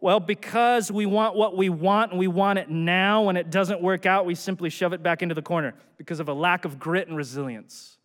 Well, 0.00 0.20
because 0.20 0.92
we 0.92 1.06
want 1.06 1.34
what 1.34 1.56
we 1.56 1.70
want 1.70 2.10
and 2.10 2.20
we 2.20 2.28
want 2.28 2.58
it 2.58 2.68
now, 2.68 3.22
when 3.22 3.38
it 3.38 3.50
doesn't 3.50 3.80
work 3.80 4.04
out, 4.04 4.26
we 4.26 4.34
simply 4.34 4.68
shove 4.68 4.92
it 4.92 5.02
back 5.02 5.22
into 5.22 5.34
the 5.34 5.40
corner 5.40 5.74
because 5.96 6.20
of 6.20 6.28
a 6.28 6.34
lack 6.34 6.66
of 6.66 6.78
grit 6.78 7.08
and 7.08 7.16
resilience. 7.16 7.96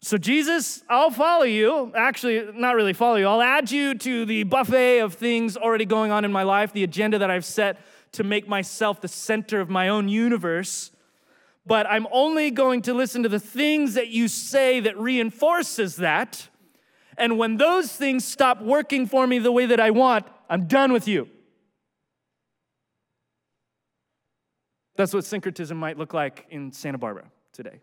So, 0.00 0.16
Jesus, 0.16 0.82
I'll 0.88 1.10
follow 1.10 1.44
you. 1.44 1.92
Actually, 1.94 2.50
not 2.54 2.74
really 2.74 2.94
follow 2.94 3.16
you. 3.16 3.26
I'll 3.26 3.42
add 3.42 3.70
you 3.70 3.94
to 3.94 4.24
the 4.24 4.44
buffet 4.44 5.00
of 5.00 5.14
things 5.14 5.58
already 5.58 5.84
going 5.84 6.10
on 6.10 6.24
in 6.24 6.32
my 6.32 6.42
life, 6.44 6.72
the 6.72 6.82
agenda 6.82 7.18
that 7.18 7.30
I've 7.30 7.44
set 7.44 7.78
to 8.12 8.24
make 8.24 8.48
myself 8.48 9.02
the 9.02 9.08
center 9.08 9.60
of 9.60 9.68
my 9.68 9.88
own 9.88 10.08
universe. 10.08 10.91
But 11.64 11.86
I'm 11.88 12.06
only 12.10 12.50
going 12.50 12.82
to 12.82 12.94
listen 12.94 13.22
to 13.22 13.28
the 13.28 13.38
things 13.38 13.94
that 13.94 14.08
you 14.08 14.28
say 14.28 14.80
that 14.80 14.98
reinforces 14.98 15.96
that. 15.96 16.48
And 17.16 17.38
when 17.38 17.56
those 17.56 17.92
things 17.92 18.24
stop 18.24 18.60
working 18.60 19.06
for 19.06 19.26
me 19.26 19.38
the 19.38 19.52
way 19.52 19.66
that 19.66 19.78
I 19.78 19.90
want, 19.90 20.26
I'm 20.50 20.66
done 20.66 20.92
with 20.92 21.06
you. 21.06 21.28
That's 24.96 25.14
what 25.14 25.24
syncretism 25.24 25.76
might 25.76 25.98
look 25.98 26.12
like 26.12 26.46
in 26.50 26.72
Santa 26.72 26.98
Barbara 26.98 27.30
today. 27.52 27.80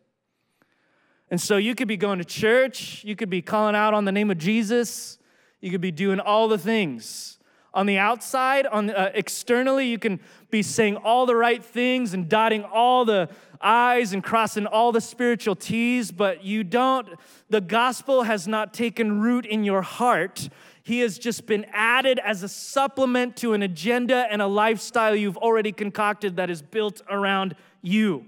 And 1.31 1.39
so 1.39 1.57
you 1.57 1.75
could 1.75 1.87
be 1.87 1.97
going 1.97 2.19
to 2.19 2.25
church, 2.25 3.03
you 3.03 3.15
could 3.15 3.29
be 3.29 3.41
calling 3.41 3.75
out 3.75 3.93
on 3.93 4.05
the 4.05 4.11
name 4.11 4.31
of 4.31 4.37
Jesus, 4.37 5.19
you 5.61 5.71
could 5.71 5.81
be 5.81 5.91
doing 5.91 6.19
all 6.19 6.47
the 6.47 6.57
things. 6.57 7.37
On 7.71 7.85
the 7.85 7.99
outside, 7.99 8.65
on 8.65 8.89
uh, 8.89 9.11
externally, 9.13 9.87
you 9.87 9.99
can 9.99 10.19
be 10.49 10.63
saying 10.63 10.97
all 10.97 11.27
the 11.27 11.35
right 11.35 11.63
things 11.63 12.15
and 12.15 12.27
dotting 12.27 12.63
all 12.63 13.05
the 13.05 13.29
I's 13.61 14.13
and 14.13 14.23
crossing 14.23 14.65
all 14.65 14.91
the 14.91 15.01
spiritual 15.01 15.55
T's, 15.55 16.11
but 16.11 16.43
you 16.43 16.63
don't, 16.63 17.09
the 17.49 17.61
gospel 17.61 18.23
has 18.23 18.47
not 18.47 18.73
taken 18.73 19.19
root 19.19 19.45
in 19.45 19.63
your 19.63 19.81
heart. 19.81 20.49
He 20.83 20.99
has 21.01 21.19
just 21.19 21.45
been 21.45 21.65
added 21.73 22.19
as 22.19 22.41
a 22.41 22.49
supplement 22.49 23.35
to 23.37 23.53
an 23.53 23.61
agenda 23.61 24.27
and 24.31 24.41
a 24.41 24.47
lifestyle 24.47 25.15
you've 25.15 25.37
already 25.37 25.71
concocted 25.71 26.37
that 26.37 26.49
is 26.49 26.61
built 26.61 27.01
around 27.09 27.55
you. 27.81 28.25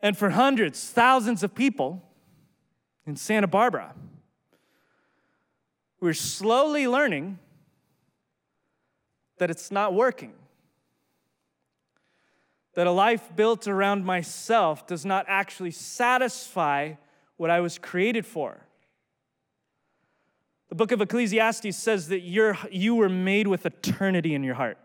And 0.00 0.16
for 0.16 0.30
hundreds, 0.30 0.90
thousands 0.90 1.44
of 1.44 1.54
people 1.54 2.02
in 3.06 3.16
Santa 3.16 3.46
Barbara, 3.46 3.94
we're 6.00 6.14
slowly 6.14 6.88
learning 6.88 7.38
that 9.42 9.50
it's 9.50 9.72
not 9.72 9.92
working 9.92 10.34
that 12.74 12.86
a 12.86 12.92
life 12.92 13.34
built 13.34 13.66
around 13.66 14.04
myself 14.04 14.86
does 14.86 15.04
not 15.04 15.26
actually 15.28 15.72
satisfy 15.72 16.92
what 17.36 17.50
I 17.50 17.58
was 17.58 17.76
created 17.76 18.24
for. 18.24 18.56
The 20.68 20.76
book 20.76 20.92
of 20.92 21.00
Ecclesiastes 21.00 21.76
says 21.76 22.06
that 22.08 22.20
you're, 22.20 22.56
you 22.70 22.94
were 22.94 23.08
made 23.08 23.48
with 23.48 23.66
eternity 23.66 24.32
in 24.32 24.44
your 24.44 24.54
heart. 24.54 24.78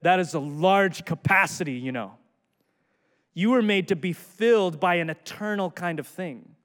That 0.00 0.20
is 0.20 0.32
a 0.32 0.40
large 0.40 1.04
capacity, 1.04 1.74
you 1.74 1.92
know. 1.92 2.14
You 3.34 3.50
were 3.50 3.60
made 3.60 3.88
to 3.88 3.96
be 3.96 4.14
filled 4.14 4.80
by 4.80 4.94
an 4.94 5.10
eternal 5.10 5.70
kind 5.70 6.00
of 6.00 6.06
thing. 6.06 6.56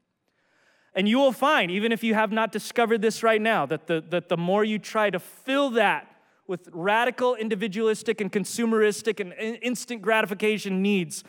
And 0.96 1.10
you 1.10 1.18
will 1.18 1.34
find, 1.34 1.70
even 1.72 1.92
if 1.92 2.06
you 2.06 2.14
have 2.14 2.32
not 2.32 2.54
discovered 2.54 3.02
this 3.02 3.22
right 3.22 3.42
now, 3.42 3.66
that 3.66 3.88
the, 3.88 4.02
that 4.12 4.30
the 4.30 4.38
more 4.38 4.64
you 4.64 4.80
try 4.80 5.10
to 5.10 5.20
fill 5.20 5.72
that 5.72 6.13
with 6.54 6.70
radical 6.72 7.34
individualistic 7.34 8.22
and 8.22 8.32
consumeristic 8.32 9.20
and 9.20 9.34
instant 9.64 10.04
gratification 10.04 10.84
needs 10.84 11.24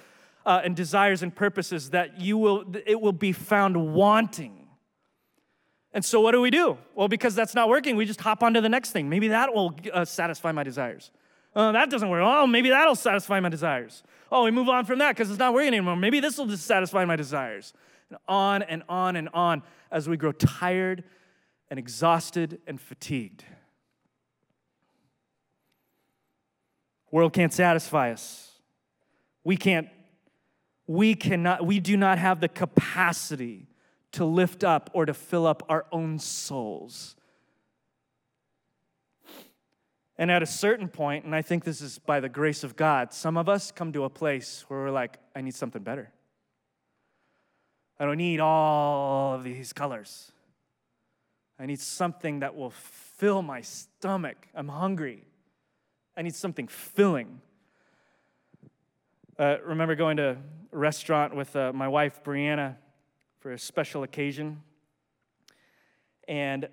uh, 0.45 0.61
and 0.63 0.77
desires 0.77 1.23
and 1.23 1.35
purposes 1.35 1.89
that 1.89 2.21
you 2.21 2.37
will 2.37 2.63
it 2.85 3.01
will 3.01 3.11
be 3.11 3.33
found 3.33 3.95
wanting. 3.95 4.69
And 5.95 6.05
so 6.05 6.21
what 6.21 6.33
do 6.33 6.43
we 6.43 6.51
do? 6.51 6.77
Well 6.95 7.09
because 7.09 7.35
that's 7.35 7.55
not 7.55 7.71
working 7.71 7.97
we 7.97 8.05
just 8.05 8.21
hop 8.21 8.43
on 8.43 8.53
to 8.53 8.61
the 8.61 8.69
next 8.69 8.91
thing. 8.91 9.09
Maybe 9.09 9.29
that 9.29 9.55
will 9.55 9.75
uh, 9.95 10.05
satisfy 10.05 10.53
my 10.53 10.63
desires. 10.63 11.11
Oh 11.57 11.73
that 11.73 11.89
doesn't 11.89 12.11
work. 12.11 12.23
Oh 12.23 12.47
maybe 12.47 12.69
that'll 12.69 12.95
satisfy 12.95 13.41
my 13.41 13.49
desires. 13.49 14.03
Oh 14.31 14.45
we 14.45 14.51
move 14.51 14.69
on 14.69 14.85
from 14.85 14.99
that 14.99 15.17
because 15.17 15.31
it's 15.31 15.39
not 15.39 15.55
working 15.55 15.69
anymore. 15.69 15.97
Maybe 15.97 16.21
this 16.21 16.37
will 16.37 16.49
just 16.49 16.67
satisfy 16.67 17.07
my 17.07 17.17
desires. 17.17 17.73
And 18.11 18.19
on 18.29 18.63
and 18.63 18.83
on 18.91 19.17
and 19.17 19.31
on 19.33 19.63
as 19.91 20.07
we 20.07 20.19
grow 20.19 20.33
tired 20.33 21.03
and 21.71 21.79
exhausted 21.79 22.61
and 22.67 22.79
fatigued 22.79 23.45
World 27.15 27.33
can't 27.33 27.53
satisfy 27.53 28.11
us. 28.11 28.51
We 29.45 29.57
can't, 29.57 29.87
we 30.89 31.15
cannot, 31.15 31.65
we 31.65 31.79
do 31.79 31.97
not 31.97 32.19
have 32.19 32.41
the 32.41 32.49
capacity 32.49 33.69
to 34.11 34.25
lift 34.25 34.65
up 34.65 34.91
or 34.95 35.07
to 35.07 35.15
fill 35.15 35.47
up 35.47 35.63
our 35.69 35.87
own 35.93 36.19
souls. 36.19 37.15
And 40.19 40.29
at 40.29 40.43
a 40.43 40.47
certain 40.47 40.89
point, 40.89 41.25
and 41.25 41.37
I 41.37 41.43
think 41.43 41.63
this 41.63 41.81
is 41.81 42.01
by 42.01 42.19
the 42.19 42.29
grace 42.29 42.65
of 42.65 42.75
God, 42.75 43.13
some 43.13 43.37
of 43.37 43.49
us 43.49 43.71
come 43.71 43.93
to 43.93 44.03
a 44.03 44.11
place 44.11 44.65
where 44.67 44.81
we're 44.81 44.91
like, 44.91 45.21
I 45.37 45.41
need 45.41 45.55
something 45.55 45.85
better. 45.85 46.11
I 47.97 48.07
don't 48.07 48.19
need 48.19 48.41
all 48.41 49.35
of 49.35 49.45
these 49.45 49.73
colors. 49.73 50.33
I 51.61 51.67
need 51.67 51.79
something 51.79 52.41
that 52.41 52.57
will 52.57 52.71
fill 52.71 53.41
my 53.41 53.61
stomach. 53.61 54.49
I'm 54.53 54.67
hungry. 54.67 55.23
I 56.17 56.23
need 56.23 56.35
something 56.35 56.69
filling. 56.69 57.41
Uh, 59.37 59.57
remember 59.65 59.97
going 59.97 60.17
to 60.19 60.37
a 60.73 60.77
restaurant 60.77 61.35
with 61.35 61.57
uh, 61.57 61.73
my 61.73 61.89
wife, 61.89 62.23
Brianna, 62.23 62.77
for 63.41 63.51
a 63.51 63.59
special 63.59 64.05
occasion. 64.05 64.63
And 66.29 66.69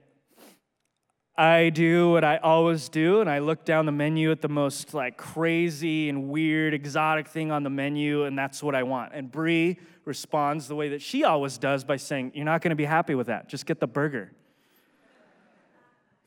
I 1.36 1.69
do 1.69 2.12
what 2.12 2.24
I 2.24 2.38
always 2.38 2.88
do, 2.88 3.19
and 3.19 3.27
I 3.27 3.39
look 3.39 3.65
down 3.65 3.88
the 3.88 3.91
menu 3.91 4.29
at 4.29 4.41
the 4.41 4.50
most 4.50 4.93
like 4.93 5.17
crazy 5.17 6.07
and 6.07 6.29
weird, 6.29 6.75
exotic 6.75 7.27
thing 7.27 7.51
on 7.51 7.63
the 7.63 7.69
menu, 7.71 8.25
and 8.25 8.38
that's 8.38 8.62
what 8.62 8.75
I 8.75 8.83
want. 8.83 9.13
And 9.15 9.31
Brie 9.31 9.79
responds 10.05 10.67
the 10.67 10.75
way 10.75 10.89
that 10.89 11.01
she 11.01 11.24
always 11.24 11.57
does 11.57 11.83
by 11.83 11.98
saying, 11.98 12.33
You're 12.36 12.45
not 12.45 12.62
gonna 12.62 12.75
be 12.75 12.86
happy 12.86 13.15
with 13.15 13.25
that. 13.25 13.50
Just 13.50 13.65
get 13.65 13.79
the 13.79 13.88
burger. 13.88 14.33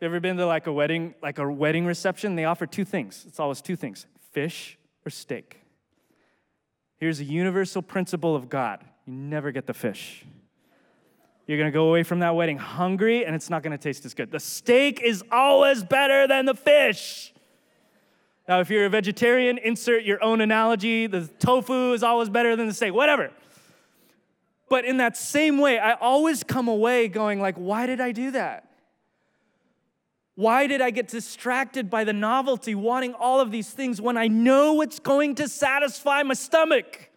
You 0.05 0.11
ever 0.11 0.21
been 0.21 0.37
to 0.37 0.45
like 0.45 0.67
a 0.67 0.73
wedding, 0.73 1.15
like 1.23 1.39
a 1.39 1.51
wedding 1.51 1.87
reception? 1.87 2.37
They 2.37 2.45
offer 2.45 2.67
two 2.67 2.85
things. 2.85 3.25
It's 3.27 3.41
always 3.41 3.63
two 3.63 3.75
things 3.75 4.05
fish 4.33 4.77
or 5.07 5.09
steak. 5.09 5.63
Here's 6.99 7.21
a 7.21 7.25
universal 7.25 7.81
principle 7.81 8.37
of 8.37 8.51
God 8.51 8.85
you 9.07 9.15
never 9.15 9.51
get 9.51 9.67
the 9.67 9.73
fish. 9.73 10.27
You're 11.47 11.57
gonna 11.57 11.71
go 11.71 11.89
away 11.89 12.03
from 12.03 12.19
that 12.19 12.37
wedding 12.37 12.59
hungry, 12.59 13.25
and 13.25 13.35
it's 13.35 13.49
not 13.49 13.63
gonna 13.63 13.79
taste 13.79 14.05
as 14.05 14.13
good. 14.13 14.31
The 14.31 14.41
steak 14.41 15.01
is 15.01 15.25
always 15.33 15.83
better 15.83 16.27
than 16.27 16.45
the 16.45 16.55
fish. 16.55 17.33
Now, 18.47 18.61
if 18.61 18.69
you're 18.69 18.85
a 18.85 18.91
vegetarian, 18.91 19.57
insert 19.57 20.05
your 20.05 20.23
own 20.23 20.43
analogy. 20.43 21.07
The 21.07 21.29
tofu 21.39 21.95
is 21.95 22.03
always 22.03 22.29
better 22.29 22.57
than 22.57 22.69
the 22.69 22.75
steak, 22.75 22.93
whatever. 22.93 23.31
But 24.69 24.85
in 24.85 24.99
that 24.99 25.17
same 25.17 25.57
way, 25.57 25.79
I 25.79 25.93
always 25.95 26.43
come 26.45 26.69
away 26.69 27.09
going 27.09 27.41
like, 27.41 27.57
why 27.57 27.87
did 27.87 28.03
I 28.03 28.13
do 28.13 28.33
that? 28.33 28.69
Why 30.37 30.67
did 30.67 30.81
I 30.81 30.91
get 30.91 31.09
distracted 31.09 31.89
by 31.89 32.05
the 32.05 32.13
novelty, 32.13 32.75
wanting 32.75 33.15
all 33.15 33.41
of 33.41 33.53
these 33.53 33.71
things 33.71 34.01
when 34.01 34.17
I 34.17 34.27
know 34.27 34.81
it's 34.81 34.99
going 34.99 35.37
to 35.37 35.49
satisfy 35.49 36.23
my 36.25 36.35
stomach? 36.35 37.11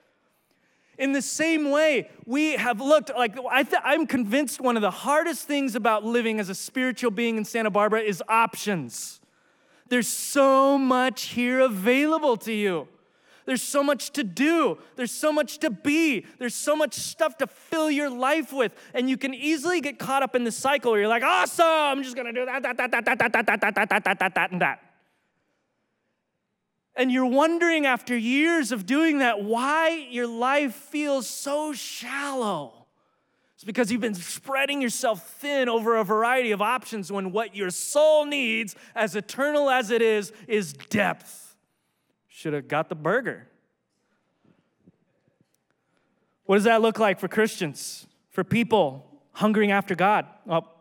In 1.00 1.12
the 1.12 1.22
same 1.22 1.70
way, 1.72 2.10
we 2.26 2.54
have 2.54 2.82
looked 2.82 3.12
like 3.16 3.38
I 3.52 3.64
th- 3.64 3.82
I'm 3.84 4.08
convinced 4.08 4.60
one 4.60 4.76
of 4.76 4.82
the 4.82 4.92
hardest 4.92 5.48
things 5.48 5.76
about 5.76 6.04
living 6.04 6.40
as 6.40 6.50
a 6.50 6.56
spiritual 6.56 7.12
being 7.12 7.38
in 7.38 7.46
Santa 7.46 7.70
Barbara 7.70 8.02
is 8.02 8.24
options. 8.28 9.20
There's 9.90 10.08
so 10.08 10.78
much 10.78 11.26
here 11.26 11.60
available 11.60 12.36
to 12.38 12.54
you. 12.54 12.88
There's 13.48 13.62
so 13.62 13.82
much 13.82 14.12
to 14.12 14.26
do. 14.26 14.78
There's 14.98 15.12
so 15.12 15.32
much 15.32 15.60
to 15.60 15.70
be. 15.70 16.26
There's 16.38 16.54
so 16.54 16.76
much 16.76 16.96
stuff 16.96 17.38
to 17.38 17.48
fill 17.48 17.90
your 17.90 18.10
life 18.10 18.52
with. 18.52 18.76
And 18.94 19.10
you 19.10 19.16
can 19.16 19.34
easily 19.34 19.80
get 19.80 19.98
caught 19.98 20.22
up 20.22 20.36
in 20.36 20.44
the 20.44 20.52
cycle 20.52 20.92
where 20.92 21.00
you're 21.00 21.10
like, 21.10 21.24
awesome, 21.24 21.66
I'm 21.66 22.04
just 22.04 22.18
gonna 22.18 22.34
do 22.34 22.46
that, 22.46 22.62
that, 22.64 22.76
that, 22.76 22.92
that, 22.92 23.06
that, 23.06 23.20
that, 23.20 23.32
that, 23.32 23.46
that, 23.46 23.62
that, 23.62 23.90
that, 23.90 24.04
that, 24.04 24.20
that, 24.20 24.36
that, 24.36 24.52
and 24.52 24.62
that. 24.62 24.82
And 26.98 27.10
you're 27.10 27.26
wondering 27.26 27.86
after 27.86 28.18
years 28.18 28.74
of 28.74 28.86
doing 28.86 29.20
that 29.20 29.42
why 29.42 30.08
your 30.10 30.28
life 30.28 30.76
feels 30.76 31.30
so 31.30 31.72
shallow. 31.72 32.88
It's 33.56 33.64
because 33.64 33.94
you've 33.94 34.02
been 34.02 34.14
spreading 34.14 34.82
yourself 34.82 35.26
thin 35.40 35.70
over 35.70 35.96
a 35.96 36.04
variety 36.04 36.52
of 36.52 36.62
options 36.62 37.14
when 37.14 37.32
what 37.32 37.56
your 37.56 37.70
soul 37.70 38.26
needs, 38.26 38.76
as 38.94 39.16
eternal 39.16 39.70
as 39.70 39.90
it 39.90 40.02
is, 40.02 40.34
is 40.50 40.74
depth. 40.74 41.47
Should 42.38 42.54
have 42.54 42.68
got 42.68 42.88
the 42.88 42.94
burger. 42.94 43.48
What 46.46 46.58
does 46.58 46.66
that 46.66 46.84
look 46.84 47.00
like 47.00 47.20
for 47.20 47.28
Christians, 47.28 48.06
for 48.30 48.44
people 48.44 49.08
hungering 49.32 49.72
after 49.72 49.96
God? 49.96 50.28
Well, 50.46 50.72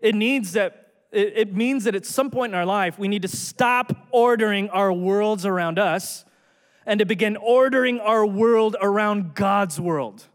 it 0.00 0.14
needs 0.14 0.52
that 0.52 0.92
it 1.10 1.56
means 1.56 1.82
that 1.82 1.96
at 1.96 2.06
some 2.06 2.30
point 2.30 2.52
in 2.52 2.54
our 2.56 2.64
life 2.64 3.00
we 3.00 3.08
need 3.08 3.22
to 3.22 3.28
stop 3.28 4.06
ordering 4.12 4.70
our 4.70 4.92
worlds 4.92 5.44
around 5.44 5.76
us 5.76 6.24
and 6.86 7.00
to 7.00 7.04
begin 7.04 7.36
ordering 7.36 7.98
our 7.98 8.24
world 8.24 8.76
around 8.80 9.34
God's 9.34 9.80
world. 9.80 10.28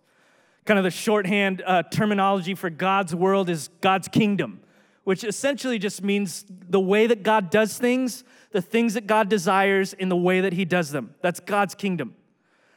Kind 0.65 0.79
of 0.79 0.83
the 0.83 0.91
shorthand 0.91 1.63
uh, 1.65 1.83
terminology 1.83 2.55
for 2.55 2.69
God's 2.69 3.15
world 3.15 3.47
is 3.49 3.69
God's 3.79 4.09
kingdom, 4.09 4.59
which 5.03 5.23
essentially 5.23 5.77
just 5.79 6.03
means 6.03 6.45
the 6.49 6.79
way 6.79 7.07
that 7.07 7.23
God 7.23 7.49
does 7.49 7.77
things, 7.77 8.23
the 8.51 8.61
things 8.61 8.93
that 8.93 9.07
God 9.07 9.29
desires 9.29 9.93
in 9.93 10.09
the 10.09 10.15
way 10.15 10.41
that 10.41 10.53
He 10.53 10.65
does 10.65 10.91
them. 10.91 11.15
That's 11.21 11.39
God's 11.39 11.75
kingdom. 11.75 12.15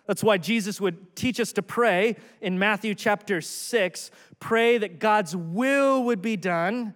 That's 0.07 0.23
why 0.23 0.39
Jesus 0.39 0.81
would 0.81 1.17
teach 1.17 1.41
us 1.41 1.53
to 1.55 1.63
pray 1.63 2.17
in 2.41 2.59
Matthew 2.59 2.95
chapter 2.95 3.41
6 3.41 4.11
pray 4.39 4.79
that 4.79 4.99
God's 4.99 5.35
will 5.35 6.05
would 6.05 6.23
be 6.23 6.37
done 6.37 6.95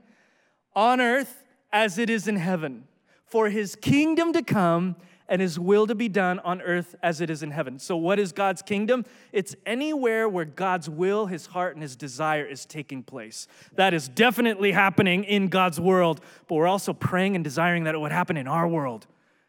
on 0.75 1.01
earth 1.01 1.45
as 1.73 1.99
it 1.99 2.11
is 2.11 2.29
in 2.29 2.37
heaven, 2.37 2.85
for 3.25 3.49
his 3.49 3.77
kingdom 3.77 4.33
to 4.33 4.43
come 4.43 4.97
and 5.31 5.41
his 5.41 5.61
will 5.61 5.87
to 5.87 5.95
be 5.95 6.09
done 6.09 6.41
on 6.41 6.61
earth 6.61 6.97
as 7.05 7.21
it 7.21 7.31
is 7.31 7.45
in 7.45 7.53
heaven. 7.53 7.79
So, 7.79 7.97
what 7.97 8.19
is 8.19 8.33
God's 8.33 8.63
kingdom? 8.63 9.07
It's 9.33 9.55
anywhere 9.65 10.29
where 10.29 10.45
God's 10.45 10.91
will, 10.91 11.27
his 11.27 11.47
heart, 11.47 11.77
and 11.77 11.83
his 11.83 11.95
desire 11.95 12.45
is 12.45 12.67
taking 12.67 13.05
place. 13.05 13.47
That 13.77 13.95
is 13.95 14.09
definitely 14.09 14.73
happening 14.73 15.23
in 15.23 15.47
God's 15.47 15.81
world, 15.81 16.21
but 16.49 16.57
we're 16.57 16.67
also 16.67 16.93
praying 16.93 17.37
and 17.37 17.45
desiring 17.45 17.85
that 17.85 17.95
it 17.95 17.99
would 17.99 18.11
happen 18.11 18.37
in 18.37 18.49
our 18.49 18.67
world, 18.67 19.07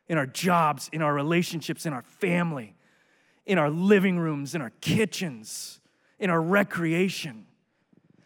in 0.08 0.20
our 0.20 0.28
jobs, 0.28 0.88
in 0.94 1.02
our 1.02 1.16
relationships, 1.16 1.88
in 1.88 1.94
our 1.94 2.04
family, 2.04 2.76
in 3.48 3.58
our 3.58 3.72
living 3.72 4.20
rooms, 4.20 4.54
in 4.54 4.62
our 4.62 4.72
kitchens, 4.82 5.80
in 6.20 6.30
our 6.30 6.42
recreation. 6.42 7.48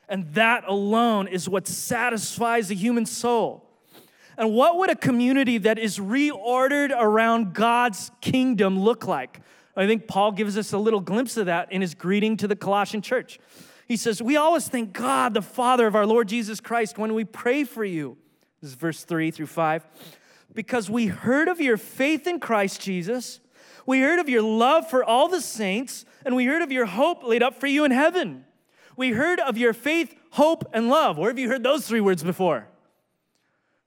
And 0.09 0.33
that 0.33 0.65
alone 0.67 1.29
is 1.29 1.47
what 1.47 1.67
satisfies 1.67 2.67
the 2.67 2.75
human 2.75 3.05
soul. 3.05 3.64
And 4.37 4.53
what 4.53 4.77
would 4.77 4.89
a 4.89 4.95
community 4.95 5.57
that 5.59 5.79
is 5.79 5.97
reordered 5.97 6.91
around 6.97 7.53
God's 7.53 8.11
kingdom 8.21 8.79
look 8.79 9.07
like? 9.07 9.41
I 9.77 9.85
think 9.87 10.07
Paul 10.07 10.31
gives 10.31 10.57
us 10.57 10.73
a 10.73 10.77
little 10.77 11.01
glimpse 11.01 11.37
of 11.37 11.47
that 11.47 11.71
in 11.71 11.81
his 11.81 11.93
greeting 11.93 12.37
to 12.37 12.47
the 12.47 12.55
Colossian 12.55 13.01
church. 13.01 13.39
He 13.87 13.97
says, 13.97 14.21
We 14.21 14.37
always 14.37 14.67
thank 14.67 14.93
God, 14.93 15.33
the 15.33 15.41
Father 15.41 15.85
of 15.87 15.95
our 15.95 16.05
Lord 16.05 16.27
Jesus 16.27 16.59
Christ, 16.59 16.97
when 16.97 17.13
we 17.13 17.23
pray 17.23 17.63
for 17.63 17.83
you. 17.83 18.17
This 18.61 18.71
is 18.71 18.75
verse 18.75 19.03
3 19.03 19.31
through 19.31 19.47
5. 19.47 19.85
Because 20.53 20.89
we 20.89 21.07
heard 21.07 21.47
of 21.47 21.59
your 21.59 21.77
faith 21.77 22.25
in 22.25 22.39
Christ 22.39 22.81
Jesus, 22.81 23.41
we 23.85 23.99
heard 23.99 24.19
of 24.19 24.29
your 24.29 24.41
love 24.41 24.89
for 24.89 25.03
all 25.03 25.27
the 25.27 25.41
saints, 25.41 26.05
and 26.25 26.35
we 26.35 26.45
heard 26.45 26.61
of 26.61 26.71
your 26.71 26.85
hope 26.85 27.23
laid 27.23 27.43
up 27.43 27.59
for 27.59 27.67
you 27.67 27.83
in 27.83 27.91
heaven. 27.91 28.45
We 28.97 29.11
heard 29.11 29.39
of 29.41 29.57
your 29.57 29.73
faith, 29.73 30.15
hope, 30.31 30.63
and 30.73 30.89
love. 30.89 31.17
Where 31.17 31.29
have 31.29 31.37
you 31.37 31.49
heard 31.49 31.63
those 31.63 31.85
three 31.85 32.01
words 32.01 32.23
before? 32.23 32.67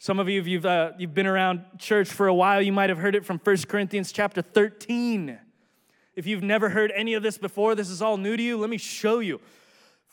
Some 0.01 0.21
of 0.21 0.29
you, 0.29 0.41
if 0.41 0.47
you've, 0.47 0.65
uh, 0.65 0.93
you've 0.97 1.15
been 1.15 1.27
around 1.27 1.65
church 1.77 2.09
for 2.09 2.29
a 2.29 2.35
while, 2.35 2.63
you 2.63 2.73
might 2.73 2.89
have 2.89 2.99
heard 2.99 3.17
it 3.17 3.25
from 3.25 3.39
1 3.39 3.57
Corinthians 3.69 4.13
chapter 4.13 4.41
13. 4.41 5.39
If 6.15 6.25
you've 6.27 6.43
never 6.43 6.69
heard 6.69 6.93
any 6.95 7.15
of 7.15 7.25
this 7.25 7.37
before, 7.37 7.75
this 7.75 7.91
is 7.91 8.01
all 8.01 8.17
new 8.17 8.37
to 8.37 8.43
you, 8.43 8.57
let 8.59 8.71
me 8.71 8.79
show 8.79 9.19
you. 9.19 9.41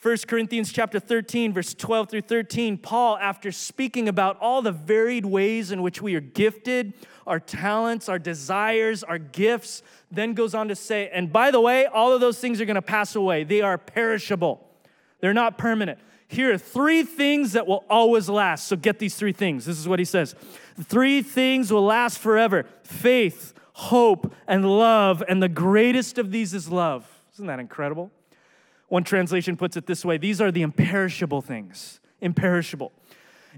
1 0.02 0.16
Corinthians 0.26 0.72
chapter 0.72 1.00
13 1.00 1.54
verse 1.54 1.72
12 1.72 2.10
through 2.10 2.20
13 2.20 2.76
Paul 2.76 3.16
after 3.16 3.50
speaking 3.50 4.08
about 4.10 4.36
all 4.40 4.60
the 4.60 4.70
varied 4.70 5.24
ways 5.24 5.70
in 5.70 5.80
which 5.80 6.02
we 6.02 6.14
are 6.14 6.20
gifted 6.20 6.92
our 7.26 7.40
talents 7.40 8.06
our 8.06 8.18
desires 8.18 9.02
our 9.02 9.16
gifts 9.16 9.82
then 10.10 10.34
goes 10.34 10.54
on 10.54 10.68
to 10.68 10.76
say 10.76 11.08
and 11.14 11.32
by 11.32 11.50
the 11.50 11.62
way 11.62 11.86
all 11.86 12.12
of 12.12 12.20
those 12.20 12.38
things 12.38 12.60
are 12.60 12.66
going 12.66 12.74
to 12.74 12.82
pass 12.82 13.16
away 13.16 13.42
they 13.42 13.62
are 13.62 13.78
perishable 13.78 14.66
they're 15.20 15.34
not 15.34 15.58
permanent. 15.58 15.98
Here 16.28 16.52
are 16.52 16.58
three 16.58 17.04
things 17.04 17.52
that 17.52 17.66
will 17.66 17.84
always 17.88 18.28
last. 18.28 18.66
So 18.66 18.76
get 18.76 18.98
these 18.98 19.14
three 19.14 19.32
things. 19.32 19.64
This 19.64 19.78
is 19.78 19.88
what 19.88 19.98
he 19.98 20.04
says 20.04 20.34
Three 20.80 21.22
things 21.22 21.72
will 21.72 21.84
last 21.84 22.18
forever 22.18 22.66
faith, 22.82 23.54
hope, 23.74 24.34
and 24.46 24.64
love. 24.78 25.22
And 25.28 25.42
the 25.42 25.48
greatest 25.48 26.18
of 26.18 26.30
these 26.32 26.52
is 26.52 26.68
love. 26.68 27.06
Isn't 27.34 27.46
that 27.46 27.60
incredible? 27.60 28.10
One 28.88 29.04
translation 29.04 29.56
puts 29.56 29.76
it 29.76 29.86
this 29.86 30.04
way 30.04 30.18
these 30.18 30.40
are 30.40 30.50
the 30.50 30.62
imperishable 30.62 31.42
things. 31.42 32.00
Imperishable. 32.20 32.92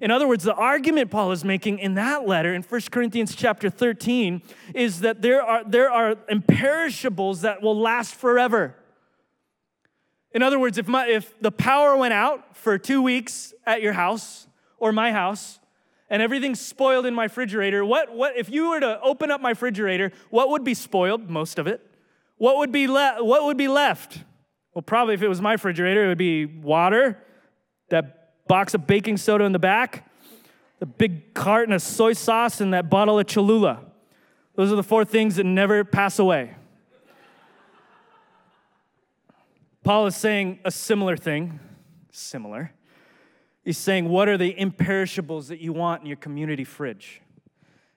In 0.00 0.10
other 0.10 0.28
words, 0.28 0.44
the 0.44 0.54
argument 0.54 1.10
Paul 1.10 1.32
is 1.32 1.44
making 1.44 1.80
in 1.80 1.94
that 1.94 2.26
letter 2.26 2.54
in 2.54 2.62
1 2.62 2.80
Corinthians 2.90 3.34
chapter 3.34 3.68
13 3.68 4.42
is 4.74 5.00
that 5.00 5.22
there 5.22 5.42
are, 5.42 5.64
there 5.64 5.90
are 5.90 6.16
imperishables 6.28 7.40
that 7.40 7.62
will 7.62 7.76
last 7.76 8.14
forever. 8.14 8.76
In 10.32 10.42
other 10.42 10.58
words, 10.58 10.78
if, 10.78 10.86
my, 10.86 11.06
if 11.06 11.32
the 11.40 11.50
power 11.50 11.96
went 11.96 12.12
out 12.12 12.56
for 12.56 12.78
two 12.78 13.02
weeks 13.02 13.54
at 13.66 13.82
your 13.82 13.94
house 13.94 14.46
or 14.78 14.92
my 14.92 15.12
house, 15.12 15.58
and 16.10 16.22
everything's 16.22 16.60
spoiled 16.60 17.06
in 17.06 17.14
my 17.14 17.24
refrigerator, 17.24 17.84
what, 17.84 18.14
what 18.14 18.36
if 18.36 18.48
you 18.48 18.70
were 18.70 18.80
to 18.80 19.00
open 19.00 19.30
up 19.30 19.40
my 19.40 19.50
refrigerator, 19.50 20.12
what 20.30 20.48
would 20.50 20.64
be 20.64 20.74
spoiled? 20.74 21.28
Most 21.28 21.58
of 21.58 21.66
it. 21.66 21.84
What 22.36 22.58
would 22.58 22.72
be, 22.72 22.86
le- 22.86 23.22
what 23.22 23.44
would 23.44 23.56
be 23.56 23.68
left? 23.68 24.22
Well, 24.74 24.82
probably 24.82 25.14
if 25.14 25.22
it 25.22 25.28
was 25.28 25.40
my 25.40 25.52
refrigerator, 25.52 26.04
it 26.04 26.08
would 26.08 26.18
be 26.18 26.46
water, 26.46 27.18
that 27.90 28.46
box 28.46 28.74
of 28.74 28.86
baking 28.86 29.16
soda 29.16 29.44
in 29.44 29.52
the 29.52 29.58
back, 29.58 30.08
the 30.78 30.86
big 30.86 31.34
carton 31.34 31.72
of 31.72 31.82
soy 31.82 32.12
sauce, 32.12 32.60
and 32.60 32.72
that 32.72 32.88
bottle 32.88 33.18
of 33.18 33.26
Cholula. 33.26 33.80
Those 34.54 34.72
are 34.72 34.76
the 34.76 34.82
four 34.82 35.04
things 35.04 35.36
that 35.36 35.44
never 35.44 35.84
pass 35.84 36.18
away. 36.18 36.54
Paul 39.88 40.04
is 40.04 40.16
saying 40.16 40.58
a 40.66 40.70
similar 40.70 41.16
thing, 41.16 41.60
similar. 42.12 42.72
He's 43.64 43.78
saying, 43.78 44.06
What 44.06 44.28
are 44.28 44.36
the 44.36 44.50
imperishables 44.60 45.48
that 45.48 45.60
you 45.60 45.72
want 45.72 46.02
in 46.02 46.08
your 46.08 46.18
community 46.18 46.62
fridge? 46.64 47.22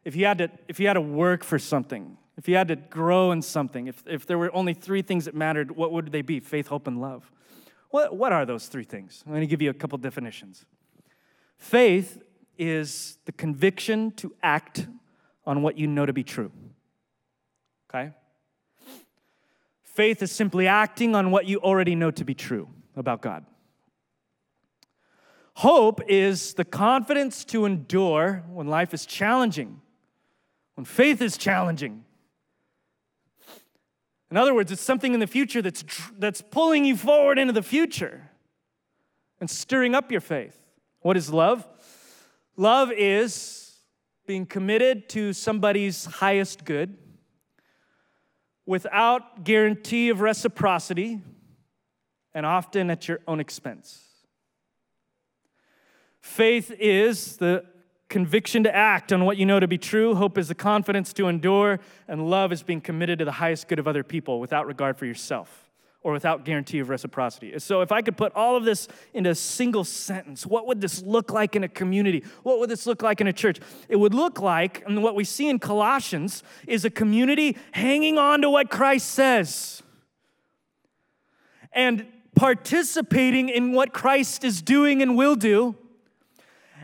If 0.05 0.15
you 0.15 0.25
had 0.25 0.37
to, 0.37 0.49
if 0.69 0.79
you 0.79 0.87
had 0.87 0.93
to 0.93 1.01
work 1.01 1.43
for 1.43 1.59
something, 1.59 2.15
if 2.37 2.47
you 2.47 2.55
had 2.55 2.69
to 2.69 2.77
grow 2.77 3.33
in 3.33 3.41
something, 3.41 3.87
if, 3.87 4.03
if 4.07 4.25
there 4.25 4.37
were 4.37 4.55
only 4.55 4.73
three 4.73 5.01
things 5.01 5.25
that 5.25 5.35
mattered, 5.35 5.71
what 5.71 5.91
would 5.91 6.13
they 6.13 6.21
be? 6.21 6.39
Faith, 6.39 6.67
hope, 6.67 6.87
and 6.87 7.01
love. 7.01 7.29
What, 7.89 8.15
what 8.15 8.31
are 8.31 8.45
those 8.45 8.67
three 8.67 8.85
things? 8.85 9.21
I'm 9.25 9.33
going 9.33 9.41
to 9.41 9.45
give 9.45 9.61
you 9.61 9.69
a 9.69 9.73
couple 9.73 9.97
definitions. 9.97 10.65
Faith 11.57 12.21
is 12.57 13.17
the 13.25 13.33
conviction 13.33 14.11
to 14.11 14.33
act 14.41 14.87
on 15.45 15.61
what 15.61 15.77
you 15.77 15.87
know 15.87 16.05
to 16.05 16.13
be 16.13 16.23
true. 16.23 16.53
Okay? 17.89 18.13
Faith 19.93 20.23
is 20.23 20.31
simply 20.31 20.67
acting 20.67 21.15
on 21.15 21.31
what 21.31 21.45
you 21.45 21.59
already 21.59 21.95
know 21.95 22.11
to 22.11 22.23
be 22.23 22.33
true 22.33 22.69
about 22.95 23.21
God. 23.21 23.45
Hope 25.55 26.01
is 26.07 26.53
the 26.53 26.63
confidence 26.63 27.43
to 27.45 27.65
endure 27.65 28.43
when 28.49 28.67
life 28.67 28.93
is 28.93 29.05
challenging, 29.05 29.81
when 30.75 30.85
faith 30.85 31.21
is 31.21 31.37
challenging. 31.37 32.05
In 34.29 34.37
other 34.37 34.53
words, 34.53 34.71
it's 34.71 34.81
something 34.81 35.13
in 35.13 35.19
the 35.19 35.27
future 35.27 35.61
that's, 35.61 35.83
that's 36.17 36.41
pulling 36.41 36.85
you 36.85 36.95
forward 36.95 37.37
into 37.37 37.51
the 37.51 37.61
future 37.61 38.29
and 39.41 39.49
stirring 39.49 39.93
up 39.93 40.09
your 40.09 40.21
faith. 40.21 40.57
What 41.01 41.17
is 41.17 41.29
love? 41.29 41.67
Love 42.55 42.93
is 42.95 43.75
being 44.25 44.45
committed 44.45 45.09
to 45.09 45.33
somebody's 45.33 46.05
highest 46.05 46.63
good 46.63 46.97
without 48.65 49.43
guarantee 49.43 50.09
of 50.09 50.21
reciprocity 50.21 51.21
and 52.33 52.45
often 52.45 52.89
at 52.89 53.07
your 53.07 53.19
own 53.27 53.39
expense. 53.39 54.03
Faith 56.21 56.71
is 56.79 57.37
the 57.37 57.65
conviction 58.07 58.63
to 58.63 58.75
act 58.75 59.11
on 59.11 59.25
what 59.25 59.37
you 59.37 59.45
know 59.45 59.59
to 59.59 59.67
be 59.67 59.77
true, 59.77 60.15
hope 60.15 60.37
is 60.37 60.47
the 60.47 60.55
confidence 60.55 61.13
to 61.13 61.27
endure, 61.27 61.79
and 62.07 62.29
love 62.29 62.51
is 62.51 62.61
being 62.61 62.81
committed 62.81 63.19
to 63.19 63.25
the 63.25 63.31
highest 63.31 63.67
good 63.67 63.79
of 63.79 63.87
other 63.87 64.03
people 64.03 64.39
without 64.39 64.67
regard 64.67 64.97
for 64.97 65.05
yourself 65.05 65.70
or 66.03 66.13
without 66.13 66.45
guarantee 66.45 66.79
of 66.79 66.89
reciprocity. 66.89 67.57
So, 67.59 67.81
if 67.81 67.91
I 67.91 68.01
could 68.01 68.17
put 68.17 68.33
all 68.33 68.55
of 68.55 68.63
this 68.63 68.87
into 69.13 69.29
a 69.29 69.35
single 69.35 69.83
sentence, 69.83 70.45
what 70.45 70.65
would 70.67 70.81
this 70.81 71.01
look 71.03 71.31
like 71.31 71.55
in 71.55 71.63
a 71.63 71.67
community? 71.69 72.23
What 72.43 72.59
would 72.59 72.69
this 72.69 72.87
look 72.87 73.01
like 73.01 73.21
in 73.21 73.27
a 73.27 73.33
church? 73.33 73.59
It 73.87 73.97
would 73.97 74.13
look 74.13 74.39
like, 74.39 74.83
and 74.87 75.03
what 75.03 75.15
we 75.15 75.23
see 75.23 75.47
in 75.47 75.59
Colossians 75.59 76.43
is 76.67 76.85
a 76.85 76.89
community 76.89 77.57
hanging 77.71 78.17
on 78.17 78.41
to 78.41 78.49
what 78.49 78.69
Christ 78.69 79.09
says 79.11 79.83
and 81.73 82.05
participating 82.35 83.49
in 83.49 83.71
what 83.71 83.93
Christ 83.93 84.43
is 84.43 84.61
doing 84.61 85.01
and 85.01 85.15
will 85.15 85.35
do. 85.35 85.75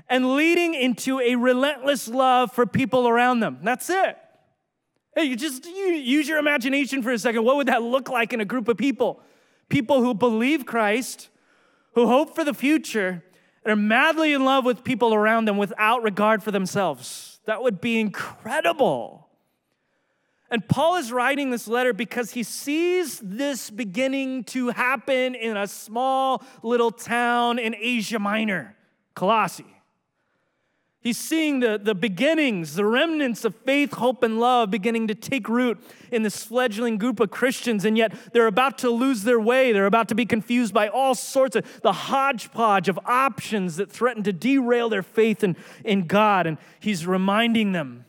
And 0.09 0.35
leading 0.35 0.73
into 0.73 1.19
a 1.19 1.35
relentless 1.35 2.07
love 2.07 2.53
for 2.53 2.65
people 2.65 3.09
around 3.09 3.41
them. 3.41 3.59
That's 3.61 3.89
it. 3.89 4.17
Hey, 5.17 5.35
just 5.35 5.65
you 5.65 5.71
use 5.71 6.27
your 6.27 6.37
imagination 6.37 7.01
for 7.01 7.11
a 7.11 7.17
second. 7.17 7.43
What 7.43 7.55
would 7.55 7.69
that 7.69 7.81
look 7.81 8.07
like 8.07 8.33
in 8.33 8.39
a 8.39 8.45
group 8.45 8.67
of 8.67 8.77
people? 8.77 9.19
People 9.67 10.03
who 10.03 10.13
believe 10.13 10.67
Christ, 10.67 11.29
who 11.95 12.05
hope 12.05 12.35
for 12.35 12.43
the 12.43 12.53
future, 12.53 13.23
and 13.65 13.71
are 13.71 13.75
madly 13.75 14.33
in 14.33 14.45
love 14.45 14.63
with 14.63 14.83
people 14.83 15.15
around 15.15 15.45
them 15.45 15.57
without 15.57 16.03
regard 16.03 16.43
for 16.43 16.51
themselves. 16.51 17.39
That 17.45 17.63
would 17.63 17.81
be 17.81 17.99
incredible. 17.99 19.27
And 20.51 20.69
Paul 20.69 20.97
is 20.97 21.11
writing 21.11 21.49
this 21.49 21.67
letter 21.67 21.93
because 21.93 22.29
he 22.29 22.43
sees 22.43 23.19
this 23.19 23.71
beginning 23.71 24.43
to 24.43 24.69
happen 24.69 25.33
in 25.33 25.57
a 25.57 25.65
small 25.65 26.43
little 26.61 26.91
town 26.91 27.57
in 27.57 27.75
Asia 27.75 28.19
Minor, 28.19 28.75
Colossae. 29.15 29.76
He's 31.07 31.17
seeing 31.17 31.61
the, 31.61 31.79
the 31.81 31.95
beginnings, 31.95 32.75
the 32.75 32.83
remnants 32.83 33.45
of 33.45 33.55
faith, 33.55 33.93
hope, 33.93 34.23
and 34.23 34.41
love 34.41 34.69
beginning 34.69 35.07
to 35.07 35.15
take 35.15 35.47
root 35.47 35.79
in 36.11 36.23
this 36.23 36.43
fledgling 36.43 36.97
group 36.97 37.21
of 37.21 37.31
Christians, 37.31 37.85
and 37.85 37.97
yet 37.97 38.13
they're 38.33 38.45
about 38.45 38.79
to 38.79 38.89
lose 38.89 39.23
their 39.23 39.39
way. 39.39 39.71
They're 39.71 39.85
about 39.85 40.09
to 40.09 40.15
be 40.15 40.25
confused 40.25 40.73
by 40.73 40.89
all 40.89 41.15
sorts 41.15 41.55
of 41.55 41.81
the 41.81 41.93
hodgepodge 41.93 42.89
of 42.89 42.99
options 43.05 43.77
that 43.77 43.89
threaten 43.89 44.21
to 44.23 44.33
derail 44.33 44.89
their 44.89 45.01
faith 45.01 45.45
in, 45.45 45.55
in 45.85 46.07
God. 46.07 46.45
And 46.45 46.57
he's 46.81 47.07
reminding 47.07 47.71
them 47.71 48.03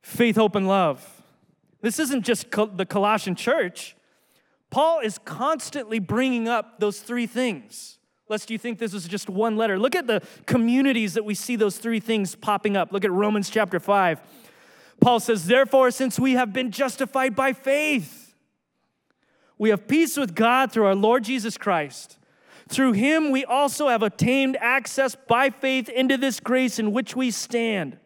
faith, 0.00 0.36
hope, 0.36 0.54
and 0.54 0.68
love. 0.68 1.24
This 1.80 1.98
isn't 1.98 2.22
just 2.22 2.48
the 2.52 2.86
Colossian 2.88 3.34
church. 3.34 3.96
Paul 4.70 5.00
is 5.00 5.18
constantly 5.18 5.98
bringing 5.98 6.46
up 6.46 6.78
those 6.78 7.00
three 7.00 7.26
things 7.26 7.97
lest 8.28 8.50
you 8.50 8.58
think 8.58 8.78
this 8.78 8.94
is 8.94 9.08
just 9.08 9.28
one 9.28 9.56
letter. 9.56 9.78
Look 9.78 9.96
at 9.96 10.06
the 10.06 10.22
communities 10.46 11.14
that 11.14 11.24
we 11.24 11.34
see 11.34 11.56
those 11.56 11.78
three 11.78 12.00
things 12.00 12.34
popping 12.34 12.76
up. 12.76 12.92
Look 12.92 13.04
at 13.04 13.10
Romans 13.10 13.50
chapter 13.50 13.80
5. 13.80 14.20
Paul 15.00 15.20
says, 15.20 15.46
Therefore, 15.46 15.90
since 15.90 16.18
we 16.18 16.32
have 16.32 16.52
been 16.52 16.70
justified 16.70 17.34
by 17.34 17.52
faith, 17.52 18.34
we 19.56 19.70
have 19.70 19.88
peace 19.88 20.16
with 20.16 20.34
God 20.34 20.70
through 20.70 20.86
our 20.86 20.94
Lord 20.94 21.24
Jesus 21.24 21.56
Christ. 21.56 22.18
Through 22.68 22.92
him, 22.92 23.30
we 23.30 23.44
also 23.44 23.88
have 23.88 24.02
obtained 24.02 24.56
access 24.58 25.14
by 25.14 25.50
faith 25.50 25.88
into 25.88 26.16
this 26.16 26.38
grace 26.38 26.78
in 26.78 26.92
which 26.92 27.16
we 27.16 27.30
stand. 27.30 27.98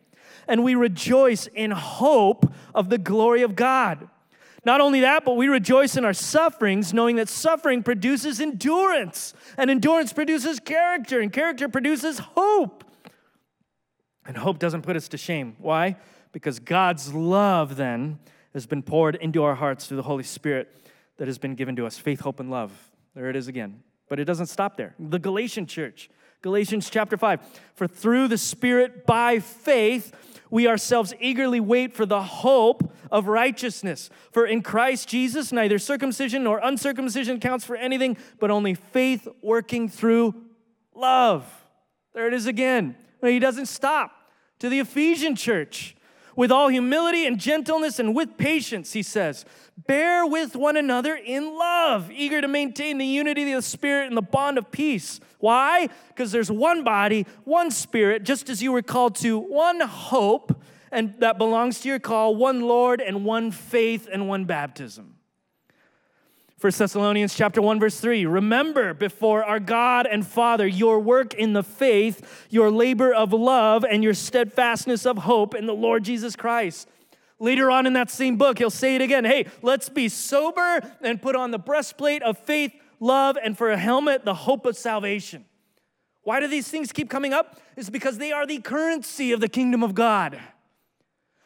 And 0.47 0.63
we 0.63 0.75
rejoice 0.75 1.47
in 1.49 1.73
hope 1.73 2.53
of 2.75 2.89
the 2.89 2.99
glory 2.99 3.43
of 3.43 3.57
God. 3.57 4.09
Not 4.65 4.81
only 4.81 5.01
that, 5.01 5.25
but 5.25 5.35
we 5.35 5.49
rejoice 5.49 5.97
in 5.97 6.05
our 6.05 6.13
sufferings, 6.13 6.95
knowing 6.95 7.17
that 7.17 7.29
suffering 7.29 7.83
produces 7.83 8.41
endurance, 8.41 9.35
and 9.57 9.71
endurance 9.71 10.13
produces 10.13 10.61
character, 10.61 11.21
and 11.21 11.33
character 11.33 11.69
produces 11.69 12.21
hope. 12.21 12.85
And 14.25 14.37
hope 14.37 14.61
doesn't 14.61 14.83
put 14.83 14.95
us 14.95 15.09
to 15.09 15.19
shame. 15.19 15.57
Why? 15.59 15.97
Because 16.31 16.61
God's 16.61 17.13
love 17.13 17.77
then 17.77 18.21
has 18.53 18.67
been 18.67 18.83
poured 18.83 19.17
into 19.17 19.43
our 19.43 19.57
hearts 19.57 19.87
through 19.87 19.97
the 19.97 20.05
Holy 20.05 20.23
Spirit 20.23 20.69
that 21.17 21.27
has 21.27 21.39
been 21.39 21.57
given 21.57 21.75
to 21.77 21.87
us 21.87 21.99
faith, 21.99 22.21
hope, 22.21 22.39
and 22.39 22.51
love. 22.51 22.73
There 23.15 23.29
it 23.29 23.37
is 23.37 23.49
again. 23.49 23.83
But 24.09 24.21
it 24.21 24.25
doesn't 24.27 24.47
stop 24.47 24.77
there. 24.77 24.95
The 24.99 25.19
Galatian 25.19 25.67
church, 25.67 26.09
Galatians 26.41 26.89
chapter 26.89 27.17
5. 27.17 27.41
For 27.75 27.89
through 27.89 28.29
the 28.29 28.39
Spirit 28.39 29.07
by 29.07 29.41
faith, 29.41 30.13
we 30.53 30.69
ourselves 30.69 31.15
eagerly 31.19 31.61
wait 31.61 31.95
for 31.95 32.05
the 32.05 32.23
hope 32.23 32.93
of 33.11 33.27
righteousness. 33.27 34.11
For 34.33 34.47
in 34.47 34.63
Christ 34.63 35.09
Jesus, 35.09 35.51
neither 35.51 35.79
circumcision 35.79 36.45
nor 36.45 36.61
uncircumcision 36.63 37.41
counts 37.41 37.65
for 37.65 37.75
anything, 37.75 38.19
but 38.39 38.51
only 38.51 38.75
faith 38.75 39.27
working 39.41 39.89
through 39.89 40.35
love. 40.95 41.47
There 42.13 42.29
it 42.29 42.35
is 42.35 42.47
again. 42.47 42.97
He 43.23 43.39
doesn't 43.39 43.67
stop. 43.67 44.13
To 44.59 44.69
the 44.69 44.79
Ephesian 44.79 45.37
church, 45.37 45.97
with 46.37 46.51
all 46.51 46.69
humility 46.69 47.27
and 47.27 47.39
gentleness 47.39 47.99
and 47.99 48.15
with 48.15 48.37
patience, 48.37 48.93
he 48.93 49.03
says, 49.03 49.45
bear 49.87 50.27
with 50.27 50.57
one 50.57 50.77
another 50.77 51.15
in 51.15 51.57
love, 51.57 52.11
eager 52.11 52.41
to 52.41 52.49
maintain 52.49 52.99
the 52.99 53.07
unity 53.07 53.51
of 53.53 53.59
the 53.59 53.63
Spirit 53.63 54.09
and 54.09 54.17
the 54.17 54.23
bond 54.23 54.59
of 54.59 54.71
peace. 54.71 55.21
Why? 55.39 55.89
Because 56.09 56.33
there's 56.33 56.51
one 56.51 56.85
body, 56.85 57.27
one 57.45 57.71
Spirit, 57.71 58.25
just 58.25 58.49
as 58.49 58.63
you 58.63 58.73
were 58.73 58.83
called 58.83 59.17
to 59.17 59.39
one 59.39 59.81
hope, 59.81 60.63
and 60.91 61.15
that 61.21 61.39
belongs 61.39 61.81
to 61.81 61.89
your 61.89 61.99
call, 61.99 62.37
one 62.37 62.61
Lord 62.61 63.01
and 63.01 63.25
one 63.25 63.51
faith 63.51 64.09
and 64.13 64.29
one 64.29 64.45
baptism. 64.45 65.17
1 66.63 66.73
Thessalonians 66.77 67.35
chapter 67.35 67.61
1 67.61 67.81
verse 67.81 67.99
3 67.99 68.25
remember 68.25 68.95
before 68.95 69.45
our 69.45 69.59
God 69.59 70.07
and 70.07 70.27
Father 70.27 70.67
your 70.67 71.01
work 71.01 71.35
in 71.35 71.53
the 71.53 71.63
faith 71.63 72.47
your 72.51 72.71
labor 72.71 73.13
of 73.13 73.33
love 73.33 73.85
and 73.85 74.05
your 74.05 74.15
steadfastness 74.15 75.05
of 75.05 75.19
hope 75.19 75.55
in 75.55 75.67
the 75.67 75.75
Lord 75.75 76.05
Jesus 76.05 76.37
Christ 76.37 76.89
Later 77.39 77.73
on 77.73 77.87
in 77.87 77.95
that 77.95 78.09
same 78.09 78.37
book 78.37 78.59
he'll 78.59 78.71
say 78.71 78.95
it 78.95 79.01
again 79.01 79.25
hey 79.25 79.47
let's 79.61 79.89
be 79.89 80.09
sober 80.09 80.81
and 81.01 81.21
put 81.21 81.35
on 81.35 81.51
the 81.51 81.59
breastplate 81.59 82.23
of 82.23 82.39
faith 82.39 82.73
love, 83.03 83.37
and 83.43 83.59
for 83.59 83.71
a 83.71 83.77
helmet, 83.77 84.25
the 84.25 84.33
hope 84.33 84.65
of 84.65 84.77
salvation. 84.77 85.45
Why 86.23 86.39
do 86.39 86.47
these 86.47 86.69
things 86.69 86.93
keep 86.93 87.11
coming 87.11 87.33
up? 87.33 87.61
It's 87.77 87.91
because 87.91 88.17
they 88.17 88.31
are 88.31 88.47
the 88.47 88.61
currency 88.61 89.33
of 89.33 89.41
the 89.41 89.49
kingdom 89.49 89.83
of 89.83 89.95
God. 89.95 90.41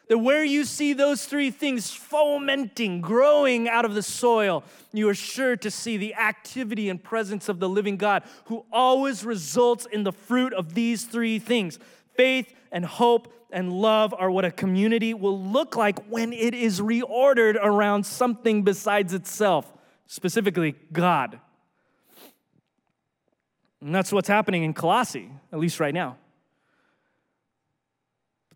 That 0.09 0.19
where 0.19 0.43
you 0.43 0.63
see 0.63 0.93
those 0.93 1.25
three 1.25 1.51
things 1.51 1.91
fomenting, 1.91 3.01
growing 3.01 3.67
out 3.67 3.83
of 3.83 3.93
the 3.93 4.01
soil, 4.01 4.63
you 4.93 5.09
are 5.09 5.13
sure 5.13 5.57
to 5.57 5.69
see 5.69 5.97
the 5.97 6.15
activity 6.15 6.89
and 6.89 7.03
presence 7.03 7.49
of 7.49 7.59
the 7.59 7.67
living 7.67 7.97
God 7.97 8.23
who 8.45 8.65
always 8.71 9.25
results 9.25 9.85
in 9.85 10.03
the 10.03 10.13
fruit 10.13 10.53
of 10.53 10.73
these 10.75 11.03
three 11.03 11.39
things. 11.39 11.77
Faith 12.15 12.53
and 12.71 12.85
hope 12.85 13.33
and 13.51 13.71
love 13.73 14.13
are 14.17 14.31
what 14.31 14.45
a 14.45 14.51
community 14.51 15.13
will 15.13 15.39
look 15.39 15.75
like 15.75 16.05
when 16.07 16.31
it 16.31 16.53
is 16.53 16.79
reordered 16.79 17.55
around 17.61 18.05
something 18.05 18.63
besides 18.63 19.13
itself, 19.13 19.71
specifically 20.05 20.75
God. 20.91 21.39
And 23.81 23.93
that's 23.93 24.11
what's 24.11 24.27
happening 24.27 24.63
in 24.63 24.73
Colossae, 24.73 25.29
at 25.51 25.59
least 25.59 25.79
right 25.79 25.93
now. 25.93 26.17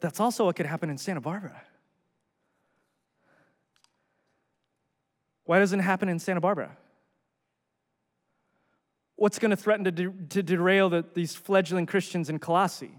That's 0.01 0.19
also 0.19 0.45
what 0.45 0.55
could 0.55 0.65
happen 0.65 0.89
in 0.89 0.97
Santa 0.97 1.21
Barbara. 1.21 1.61
Why 5.45 5.59
doesn't 5.59 5.79
it 5.79 5.83
happen 5.83 6.09
in 6.09 6.19
Santa 6.19 6.41
Barbara? 6.41 6.75
What's 9.15 9.39
going 9.39 9.51
to 9.51 9.57
threaten 9.57 9.85
to, 9.85 9.91
de- 9.91 10.13
to 10.29 10.43
derail 10.43 10.89
the, 10.89 11.05
these 11.13 11.35
fledgling 11.35 11.85
Christians 11.85 12.29
in 12.29 12.39
Colossae? 12.39 12.91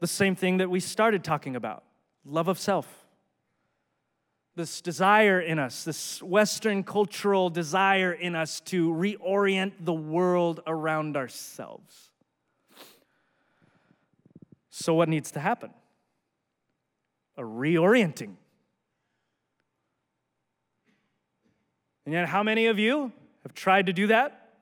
The 0.00 0.06
same 0.06 0.34
thing 0.34 0.56
that 0.56 0.70
we 0.70 0.80
started 0.80 1.22
talking 1.22 1.54
about 1.54 1.84
love 2.24 2.48
of 2.48 2.58
self 2.58 3.02
this 4.54 4.82
desire 4.82 5.40
in 5.40 5.58
us, 5.58 5.84
this 5.84 6.22
Western 6.22 6.84
cultural 6.84 7.48
desire 7.48 8.12
in 8.12 8.34
us 8.34 8.60
to 8.60 8.90
reorient 8.90 9.72
the 9.80 9.94
world 9.94 10.60
around 10.66 11.16
ourselves. 11.16 12.11
So, 14.74 14.94
what 14.94 15.08
needs 15.08 15.30
to 15.32 15.40
happen? 15.40 15.70
A 17.36 17.42
reorienting. 17.42 18.36
And 22.06 22.14
yet, 22.14 22.26
how 22.26 22.42
many 22.42 22.66
of 22.66 22.78
you 22.78 23.12
have 23.42 23.52
tried 23.52 23.86
to 23.86 23.92
do 23.92 24.06
that 24.06 24.54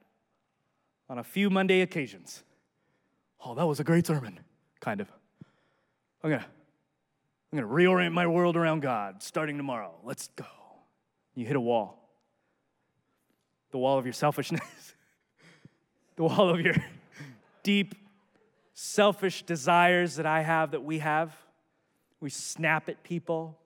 on 1.09 1.18
a 1.18 1.25
few 1.25 1.49
Monday 1.49 1.81
occasions? 1.81 2.42
Oh, 3.44 3.55
that 3.55 3.66
was 3.66 3.79
a 3.79 3.85
great 3.85 4.05
sermon, 4.05 4.40
kind 4.81 5.01
of. 5.01 5.09
I'm 6.25 6.31
gonna 6.31 6.46
I'm 7.53 7.59
to 7.61 7.66
reorient 7.66 8.12
my 8.12 8.27
world 8.27 8.57
around 8.57 8.81
God 8.81 9.23
starting 9.23 9.57
tomorrow. 9.57 9.94
Let's 10.03 10.29
go. 10.35 10.44
You 11.35 11.46
hit 11.46 11.57
a 11.57 11.61
wall 11.61 12.01
the 13.70 13.79
wall 13.79 13.99
of 13.99 14.05
your 14.05 14.12
selfishness, 14.12 14.94
the 16.16 16.25
wall 16.25 16.51
of 16.51 16.61
your 16.61 16.75
deep, 17.62 17.94
selfish 18.82 19.42
desires 19.42 20.16
that 20.16 20.24
I 20.24 20.40
have, 20.40 20.70
that 20.70 20.82
we 20.82 21.00
have. 21.00 21.36
We 22.18 22.30
snap 22.30 22.88
at 22.88 23.02
people, 23.02 23.58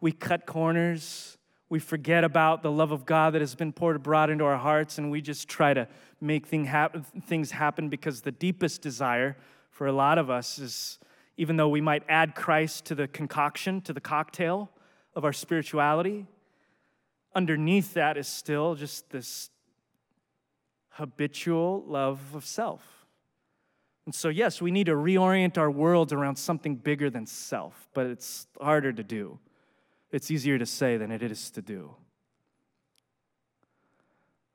we 0.00 0.10
cut 0.12 0.46
corners. 0.46 1.36
We 1.68 1.78
forget 1.78 2.22
about 2.22 2.62
the 2.62 2.70
love 2.70 2.92
of 2.92 3.06
God 3.06 3.32
that 3.32 3.40
has 3.40 3.54
been 3.54 3.72
poured 3.72 3.96
abroad 3.96 4.28
into 4.28 4.44
our 4.44 4.58
hearts, 4.58 4.98
and 4.98 5.10
we 5.10 5.22
just 5.22 5.48
try 5.48 5.72
to 5.72 5.88
make 6.20 6.46
things 6.46 7.50
happen 7.50 7.88
because 7.88 8.20
the 8.20 8.30
deepest 8.30 8.82
desire 8.82 9.38
for 9.70 9.86
a 9.86 9.92
lot 9.92 10.18
of 10.18 10.28
us 10.28 10.58
is 10.58 10.98
even 11.38 11.56
though 11.56 11.70
we 11.70 11.80
might 11.80 12.02
add 12.10 12.34
Christ 12.34 12.84
to 12.86 12.94
the 12.94 13.08
concoction, 13.08 13.80
to 13.82 13.94
the 13.94 14.02
cocktail 14.02 14.70
of 15.16 15.24
our 15.24 15.32
spirituality, 15.32 16.26
underneath 17.34 17.94
that 17.94 18.18
is 18.18 18.28
still 18.28 18.74
just 18.74 19.08
this 19.08 19.48
habitual 20.90 21.84
love 21.86 22.20
of 22.34 22.44
self. 22.44 23.01
And 24.04 24.14
so, 24.14 24.28
yes, 24.28 24.60
we 24.60 24.70
need 24.70 24.86
to 24.86 24.92
reorient 24.92 25.56
our 25.56 25.70
world 25.70 26.12
around 26.12 26.36
something 26.36 26.76
bigger 26.76 27.08
than 27.08 27.26
self, 27.26 27.88
but 27.94 28.06
it's 28.06 28.46
harder 28.60 28.92
to 28.92 29.02
do. 29.04 29.38
It's 30.10 30.30
easier 30.30 30.58
to 30.58 30.66
say 30.66 30.96
than 30.96 31.12
it 31.12 31.22
is 31.22 31.50
to 31.52 31.62
do. 31.62 31.94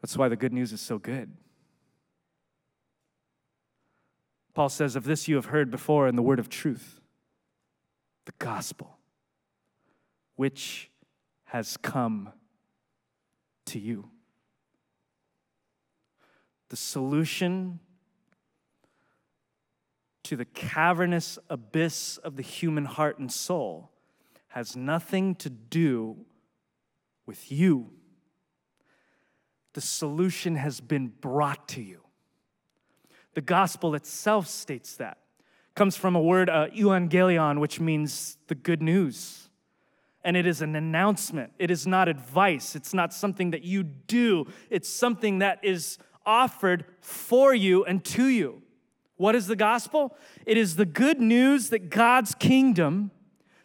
That's 0.02 0.18
why 0.18 0.28
the 0.28 0.36
good 0.36 0.54
news 0.54 0.74
is 0.74 0.82
so 0.82 1.00
good. 1.00 1.32
Paul 4.54 4.70
says, 4.70 4.96
Of 4.96 5.06
this 5.06 5.28
you 5.28 5.36
have 5.36 5.46
heard 5.46 5.72
before 5.72 6.08
in 6.08 6.16
the 6.16 6.22
word 6.22 6.40
of 6.40 6.50
truth, 6.50 7.00
the 8.26 8.34
gospel, 8.40 8.98
which 10.36 10.90
has 11.46 11.78
come 11.78 12.34
to 13.66 13.80
you. 13.80 14.10
The 16.70 16.76
solution 16.76 17.80
to 20.28 20.36
the 20.36 20.46
cavernous 20.46 21.40
abyss 21.50 22.18
of 22.18 22.36
the 22.36 22.42
human 22.42 22.84
heart 22.84 23.18
and 23.18 23.32
soul 23.32 23.92
has 24.50 24.76
nothing 24.76 25.34
to 25.36 25.50
do 25.50 26.18
with 27.26 27.50
you. 27.50 27.92
The 29.72 29.80
solution 29.80 30.58
has 30.58 30.82
been 30.82 31.08
brought 31.08 31.70
to 31.70 31.82
you. 31.82 32.02
The 33.36 33.42
gospel 33.42 33.96
itself 33.96 34.48
states 34.48 34.98
that. 34.98 35.18
It 35.70 35.76
comes 35.76 35.96
from 35.96 36.14
a 36.14 36.22
word, 36.22 36.50
uh, 36.50 36.68
evangelion, 36.76 37.60
which 37.60 37.80
means 37.80 38.38
the 38.48 38.56
good 38.56 38.82
news. 38.82 39.48
And 40.26 40.36
it 40.36 40.46
is 40.46 40.62
an 40.62 40.76
announcement. 40.76 41.54
It 41.58 41.72
is 41.72 41.88
not 41.88 42.10
advice. 42.10 42.76
It's 42.76 42.94
not 42.94 43.14
something 43.14 43.52
that 43.52 43.64
you 43.64 43.84
do. 43.84 44.48
It's 44.70 44.90
something 44.90 45.40
that 45.40 45.64
is 45.64 45.98
offered 46.26 46.84
for 47.00 47.54
you 47.54 47.86
and 47.86 48.04
to 48.04 48.28
you. 48.28 48.64
What 49.18 49.36
is 49.36 49.48
the 49.48 49.56
gospel? 49.56 50.16
It 50.46 50.58
is 50.58 50.76
the 50.76 50.86
good 50.86 51.20
news 51.20 51.70
that 51.70 51.90
God's 51.90 52.34
kingdom 52.36 53.12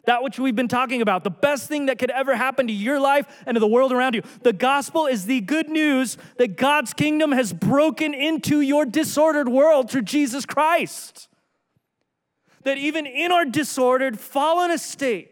that 0.05 0.21
which 0.21 0.37
we've 0.37 0.55
been 0.55 0.67
talking 0.67 1.01
about, 1.01 1.23
the 1.23 1.29
best 1.29 1.69
thing 1.69 1.85
that 1.85 1.97
could 1.97 2.11
ever 2.11 2.35
happen 2.35 2.67
to 2.67 2.73
your 2.73 2.99
life 2.99 3.25
and 3.45 3.55
to 3.55 3.59
the 3.59 3.67
world 3.67 3.91
around 3.91 4.15
you. 4.15 4.21
The 4.41 4.53
gospel 4.53 5.05
is 5.05 5.25
the 5.25 5.41
good 5.41 5.69
news 5.69 6.17
that 6.37 6.57
God's 6.57 6.93
kingdom 6.93 7.31
has 7.31 7.53
broken 7.53 8.13
into 8.13 8.61
your 8.61 8.85
disordered 8.85 9.47
world 9.47 9.89
through 9.89 10.01
Jesus 10.03 10.45
Christ. 10.45 11.29
That 12.63 12.77
even 12.77 13.05
in 13.05 13.31
our 13.31 13.45
disordered, 13.45 14.19
fallen 14.19 14.71
estate, 14.71 15.29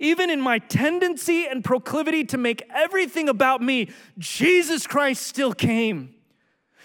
even 0.00 0.30
in 0.30 0.40
my 0.40 0.58
tendency 0.58 1.46
and 1.46 1.64
proclivity 1.64 2.24
to 2.24 2.38
make 2.38 2.62
everything 2.74 3.28
about 3.28 3.62
me, 3.62 3.88
Jesus 4.18 4.86
Christ 4.86 5.26
still 5.26 5.52
came 5.52 6.14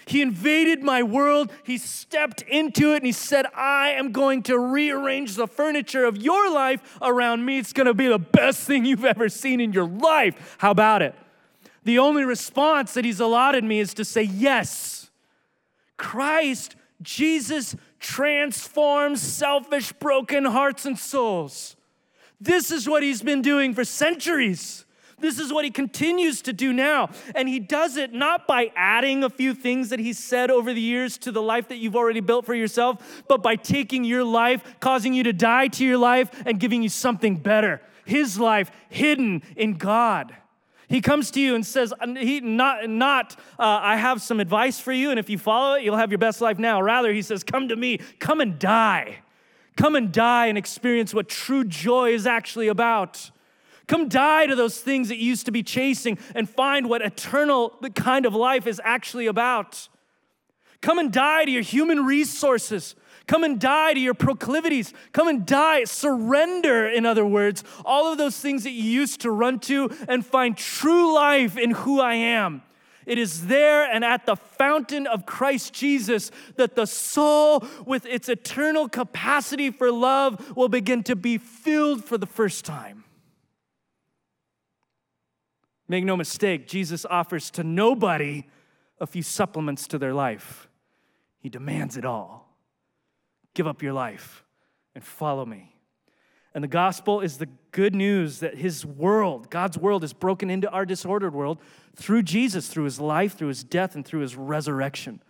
he 0.06 0.22
invaded 0.22 0.82
my 0.82 1.02
world. 1.02 1.52
He 1.62 1.78
stepped 1.78 2.42
into 2.42 2.92
it 2.92 2.96
and 2.96 3.06
he 3.06 3.12
said, 3.12 3.46
I 3.54 3.90
am 3.90 4.12
going 4.12 4.42
to 4.44 4.58
rearrange 4.58 5.36
the 5.36 5.46
furniture 5.46 6.04
of 6.04 6.16
your 6.16 6.50
life 6.52 6.98
around 7.00 7.44
me. 7.44 7.58
It's 7.58 7.72
going 7.72 7.86
to 7.86 7.94
be 7.94 8.08
the 8.08 8.18
best 8.18 8.66
thing 8.66 8.84
you've 8.84 9.04
ever 9.04 9.28
seen 9.28 9.60
in 9.60 9.72
your 9.72 9.86
life. 9.88 10.56
How 10.58 10.70
about 10.70 11.02
it? 11.02 11.14
The 11.84 11.98
only 11.98 12.24
response 12.24 12.94
that 12.94 13.04
he's 13.04 13.20
allotted 13.20 13.64
me 13.64 13.80
is 13.80 13.94
to 13.94 14.04
say, 14.04 14.22
Yes. 14.22 15.10
Christ, 15.96 16.74
Jesus 17.02 17.76
transforms 18.00 19.20
selfish, 19.20 19.92
broken 19.92 20.44
hearts 20.44 20.86
and 20.86 20.98
souls. 20.98 21.76
This 22.40 22.70
is 22.70 22.88
what 22.88 23.02
he's 23.02 23.22
been 23.22 23.42
doing 23.42 23.74
for 23.74 23.84
centuries. 23.84 24.84
This 25.18 25.38
is 25.38 25.52
what 25.52 25.64
he 25.64 25.70
continues 25.70 26.42
to 26.42 26.52
do 26.52 26.72
now. 26.72 27.10
And 27.34 27.48
he 27.48 27.60
does 27.60 27.96
it 27.96 28.12
not 28.12 28.46
by 28.46 28.72
adding 28.76 29.24
a 29.24 29.30
few 29.30 29.54
things 29.54 29.90
that 29.90 29.98
he's 29.98 30.18
said 30.18 30.50
over 30.50 30.72
the 30.72 30.80
years 30.80 31.18
to 31.18 31.32
the 31.32 31.42
life 31.42 31.68
that 31.68 31.76
you've 31.76 31.96
already 31.96 32.20
built 32.20 32.46
for 32.46 32.54
yourself, 32.54 33.24
but 33.28 33.42
by 33.42 33.56
taking 33.56 34.04
your 34.04 34.24
life, 34.24 34.62
causing 34.80 35.14
you 35.14 35.22
to 35.24 35.32
die 35.32 35.68
to 35.68 35.84
your 35.84 35.98
life, 35.98 36.30
and 36.46 36.60
giving 36.60 36.82
you 36.82 36.88
something 36.88 37.36
better. 37.36 37.80
His 38.04 38.38
life 38.38 38.70
hidden 38.88 39.42
in 39.56 39.74
God. 39.74 40.34
He 40.88 41.00
comes 41.00 41.30
to 41.32 41.40
you 41.40 41.54
and 41.54 41.64
says, 41.64 41.92
he, 42.18 42.40
Not, 42.40 42.88
not 42.88 43.36
uh, 43.58 43.80
I 43.82 43.96
have 43.96 44.20
some 44.20 44.40
advice 44.40 44.78
for 44.78 44.92
you, 44.92 45.10
and 45.10 45.18
if 45.18 45.30
you 45.30 45.38
follow 45.38 45.76
it, 45.76 45.82
you'll 45.82 45.96
have 45.96 46.10
your 46.10 46.18
best 46.18 46.40
life 46.40 46.58
now. 46.58 46.80
Rather, 46.80 47.12
he 47.12 47.22
says, 47.22 47.42
Come 47.42 47.68
to 47.68 47.76
me, 47.76 47.98
come 48.18 48.40
and 48.40 48.58
die. 48.58 49.18
Come 49.76 49.96
and 49.96 50.12
die 50.12 50.46
and 50.46 50.56
experience 50.56 51.12
what 51.12 51.28
true 51.28 51.64
joy 51.64 52.12
is 52.12 52.26
actually 52.26 52.68
about. 52.68 53.30
Come 53.86 54.08
die 54.08 54.46
to 54.46 54.56
those 54.56 54.80
things 54.80 55.08
that 55.08 55.18
you 55.18 55.26
used 55.26 55.46
to 55.46 55.52
be 55.52 55.62
chasing 55.62 56.18
and 56.34 56.48
find 56.48 56.88
what 56.88 57.02
eternal 57.02 57.70
kind 57.94 58.24
of 58.24 58.34
life 58.34 58.66
is 58.66 58.80
actually 58.84 59.26
about. 59.26 59.88
Come 60.80 60.98
and 60.98 61.12
die 61.12 61.44
to 61.44 61.50
your 61.50 61.62
human 61.62 62.04
resources. 62.04 62.94
Come 63.26 63.42
and 63.42 63.58
die 63.58 63.94
to 63.94 64.00
your 64.00 64.14
proclivities. 64.14 64.92
Come 65.12 65.28
and 65.28 65.46
die. 65.46 65.84
Surrender, 65.84 66.86
in 66.86 67.06
other 67.06 67.24
words, 67.24 67.64
all 67.84 68.12
of 68.12 68.18
those 68.18 68.38
things 68.38 68.64
that 68.64 68.72
you 68.72 68.84
used 68.84 69.22
to 69.22 69.30
run 69.30 69.60
to 69.60 69.90
and 70.08 70.24
find 70.24 70.56
true 70.56 71.14
life 71.14 71.56
in 71.56 71.70
who 71.70 72.00
I 72.00 72.14
am. 72.14 72.62
It 73.06 73.18
is 73.18 73.46
there 73.46 73.84
and 73.84 74.04
at 74.04 74.24
the 74.24 74.36
fountain 74.36 75.06
of 75.06 75.26
Christ 75.26 75.74
Jesus 75.74 76.30
that 76.56 76.74
the 76.74 76.86
soul, 76.86 77.66
with 77.84 78.06
its 78.06 78.28
eternal 78.28 78.88
capacity 78.88 79.70
for 79.70 79.92
love, 79.92 80.56
will 80.56 80.70
begin 80.70 81.02
to 81.04 81.16
be 81.16 81.38
filled 81.38 82.04
for 82.04 82.16
the 82.16 82.26
first 82.26 82.64
time. 82.64 83.03
Make 85.88 86.04
no 86.04 86.16
mistake, 86.16 86.66
Jesus 86.66 87.04
offers 87.04 87.50
to 87.52 87.62
nobody 87.62 88.44
a 89.00 89.06
few 89.06 89.22
supplements 89.22 89.86
to 89.88 89.98
their 89.98 90.14
life. 90.14 90.68
He 91.40 91.48
demands 91.48 91.96
it 91.96 92.04
all. 92.04 92.56
Give 93.52 93.66
up 93.66 93.82
your 93.82 93.92
life 93.92 94.44
and 94.94 95.04
follow 95.04 95.44
me. 95.44 95.74
And 96.54 96.62
the 96.62 96.68
gospel 96.68 97.20
is 97.20 97.38
the 97.38 97.48
good 97.72 97.94
news 97.94 98.38
that 98.38 98.56
his 98.56 98.86
world, 98.86 99.50
God's 99.50 99.76
world, 99.76 100.04
is 100.04 100.12
broken 100.12 100.50
into 100.50 100.70
our 100.70 100.86
disordered 100.86 101.34
world 101.34 101.58
through 101.96 102.22
Jesus, 102.22 102.68
through 102.68 102.84
his 102.84 103.00
life, 103.00 103.36
through 103.36 103.48
his 103.48 103.64
death, 103.64 103.96
and 103.96 104.06
through 104.06 104.20
his 104.20 104.36
resurrection. 104.36 105.20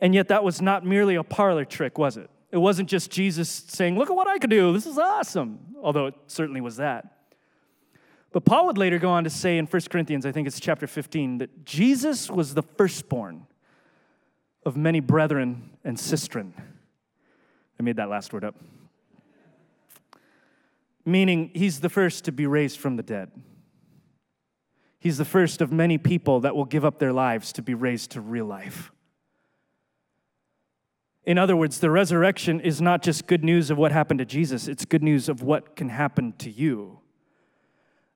And 0.00 0.14
yet, 0.14 0.28
that 0.28 0.42
was 0.42 0.62
not 0.62 0.86
merely 0.86 1.16
a 1.16 1.22
parlor 1.22 1.66
trick, 1.66 1.98
was 1.98 2.16
it? 2.16 2.30
It 2.50 2.56
wasn't 2.56 2.88
just 2.88 3.10
Jesus 3.10 3.50
saying, 3.50 3.98
Look 3.98 4.08
at 4.08 4.16
what 4.16 4.26
I 4.26 4.38
could 4.38 4.48
do. 4.48 4.72
This 4.72 4.86
is 4.86 4.96
awesome. 4.96 5.58
Although 5.82 6.06
it 6.06 6.14
certainly 6.28 6.62
was 6.62 6.76
that. 6.76 7.17
But 8.32 8.44
Paul 8.44 8.66
would 8.66 8.78
later 8.78 8.98
go 8.98 9.10
on 9.10 9.24
to 9.24 9.30
say 9.30 9.58
in 9.58 9.66
1 9.66 9.82
Corinthians, 9.90 10.26
I 10.26 10.32
think 10.32 10.46
it's 10.46 10.60
chapter 10.60 10.86
15, 10.86 11.38
that 11.38 11.64
Jesus 11.64 12.30
was 12.30 12.54
the 12.54 12.62
firstborn 12.62 13.46
of 14.66 14.76
many 14.76 15.00
brethren 15.00 15.70
and 15.82 15.96
sistren. 15.96 16.52
I 17.80 17.82
made 17.82 17.96
that 17.96 18.10
last 18.10 18.32
word 18.32 18.44
up. 18.44 18.56
Meaning, 21.06 21.50
he's 21.54 21.80
the 21.80 21.88
first 21.88 22.24
to 22.26 22.32
be 22.32 22.46
raised 22.46 22.78
from 22.78 22.96
the 22.96 23.02
dead. 23.02 23.30
He's 25.00 25.16
the 25.16 25.24
first 25.24 25.62
of 25.62 25.72
many 25.72 25.96
people 25.96 26.40
that 26.40 26.54
will 26.54 26.66
give 26.66 26.84
up 26.84 26.98
their 26.98 27.14
lives 27.14 27.52
to 27.52 27.62
be 27.62 27.72
raised 27.72 28.10
to 28.10 28.20
real 28.20 28.44
life. 28.44 28.90
In 31.24 31.38
other 31.38 31.56
words, 31.56 31.80
the 31.80 31.90
resurrection 31.90 32.60
is 32.60 32.82
not 32.82 33.02
just 33.02 33.26
good 33.26 33.44
news 33.44 33.70
of 33.70 33.78
what 33.78 33.92
happened 33.92 34.18
to 34.18 34.24
Jesus, 34.26 34.68
it's 34.68 34.84
good 34.84 35.02
news 35.02 35.30
of 35.30 35.42
what 35.42 35.76
can 35.76 35.88
happen 35.88 36.34
to 36.38 36.50
you 36.50 37.00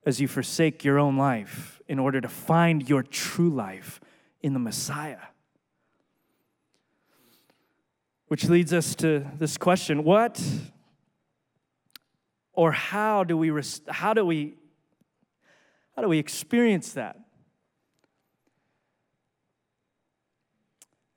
as 0.05 0.19
you 0.19 0.27
forsake 0.27 0.83
your 0.83 0.99
own 0.99 1.17
life 1.17 1.81
in 1.87 1.99
order 1.99 2.19
to 2.19 2.27
find 2.27 2.87
your 2.89 3.03
true 3.03 3.49
life 3.49 3.99
in 4.41 4.53
the 4.53 4.59
Messiah. 4.59 5.19
Which 8.27 8.49
leads 8.49 8.73
us 8.73 8.95
to 8.95 9.25
this 9.37 9.57
question 9.57 10.03
what 10.03 10.41
or 12.53 12.71
how 12.71 13.23
do 13.23 13.37
we 13.37 13.51
how 13.87 14.13
do 14.13 14.25
we 14.25 14.55
how 15.95 16.01
do 16.01 16.07
we 16.07 16.19
experience 16.19 16.93
that? 16.93 17.19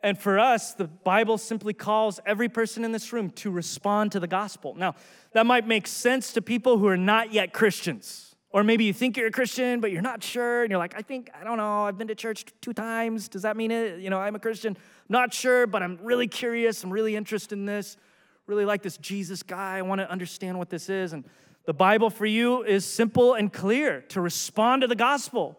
And 0.02 0.16
for 0.16 0.38
us, 0.38 0.72
the 0.72 0.84
Bible 0.84 1.36
simply 1.36 1.72
calls 1.72 2.20
every 2.24 2.48
person 2.48 2.84
in 2.84 2.92
this 2.92 3.12
room 3.12 3.30
to 3.30 3.50
respond 3.50 4.12
to 4.12 4.20
the 4.20 4.28
gospel. 4.28 4.74
Now, 4.76 4.94
that 5.32 5.46
might 5.46 5.66
make 5.66 5.88
sense 5.88 6.32
to 6.34 6.42
people 6.42 6.78
who 6.78 6.86
are 6.86 6.96
not 6.96 7.32
yet 7.32 7.52
Christians. 7.52 8.35
Or 8.56 8.64
maybe 8.64 8.84
you 8.84 8.94
think 8.94 9.18
you're 9.18 9.26
a 9.26 9.30
Christian, 9.30 9.80
but 9.80 9.92
you're 9.92 10.00
not 10.00 10.22
sure, 10.22 10.62
and 10.62 10.70
you're 10.70 10.78
like, 10.78 10.94
I 10.96 11.02
think, 11.02 11.28
I 11.38 11.44
don't 11.44 11.58
know, 11.58 11.84
I've 11.84 11.98
been 11.98 12.08
to 12.08 12.14
church 12.14 12.46
two 12.62 12.72
times. 12.72 13.28
Does 13.28 13.42
that 13.42 13.54
mean 13.54 13.70
it? 13.70 14.00
You 14.00 14.08
know, 14.08 14.18
I'm 14.18 14.34
a 14.34 14.38
Christian. 14.38 14.78
Not 15.10 15.34
sure, 15.34 15.66
but 15.66 15.82
I'm 15.82 15.98
really 16.02 16.26
curious. 16.26 16.82
I'm 16.82 16.90
really 16.90 17.16
interested 17.16 17.58
in 17.58 17.66
this. 17.66 17.98
Really 18.46 18.64
like 18.64 18.80
this 18.80 18.96
Jesus 18.96 19.42
guy. 19.42 19.76
I 19.76 19.82
want 19.82 20.00
to 20.00 20.10
understand 20.10 20.58
what 20.58 20.70
this 20.70 20.88
is. 20.88 21.12
And 21.12 21.24
the 21.66 21.74
Bible 21.74 22.08
for 22.08 22.24
you 22.24 22.62
is 22.64 22.86
simple 22.86 23.34
and 23.34 23.52
clear 23.52 24.00
to 24.08 24.22
respond 24.22 24.80
to 24.80 24.88
the 24.88 24.96
gospel. 24.96 25.58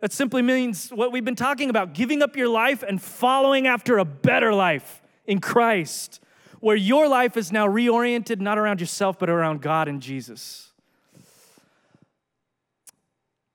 That 0.00 0.10
simply 0.10 0.40
means 0.40 0.88
what 0.88 1.12
we've 1.12 1.22
been 1.22 1.36
talking 1.36 1.68
about 1.68 1.92
giving 1.92 2.22
up 2.22 2.36
your 2.36 2.48
life 2.48 2.82
and 2.82 3.02
following 3.02 3.66
after 3.66 3.98
a 3.98 4.06
better 4.06 4.54
life 4.54 5.02
in 5.26 5.42
Christ, 5.42 6.20
where 6.60 6.74
your 6.74 7.06
life 7.06 7.36
is 7.36 7.52
now 7.52 7.68
reoriented 7.68 8.40
not 8.40 8.56
around 8.56 8.80
yourself, 8.80 9.18
but 9.18 9.28
around 9.28 9.60
God 9.60 9.88
and 9.88 10.00
Jesus. 10.00 10.69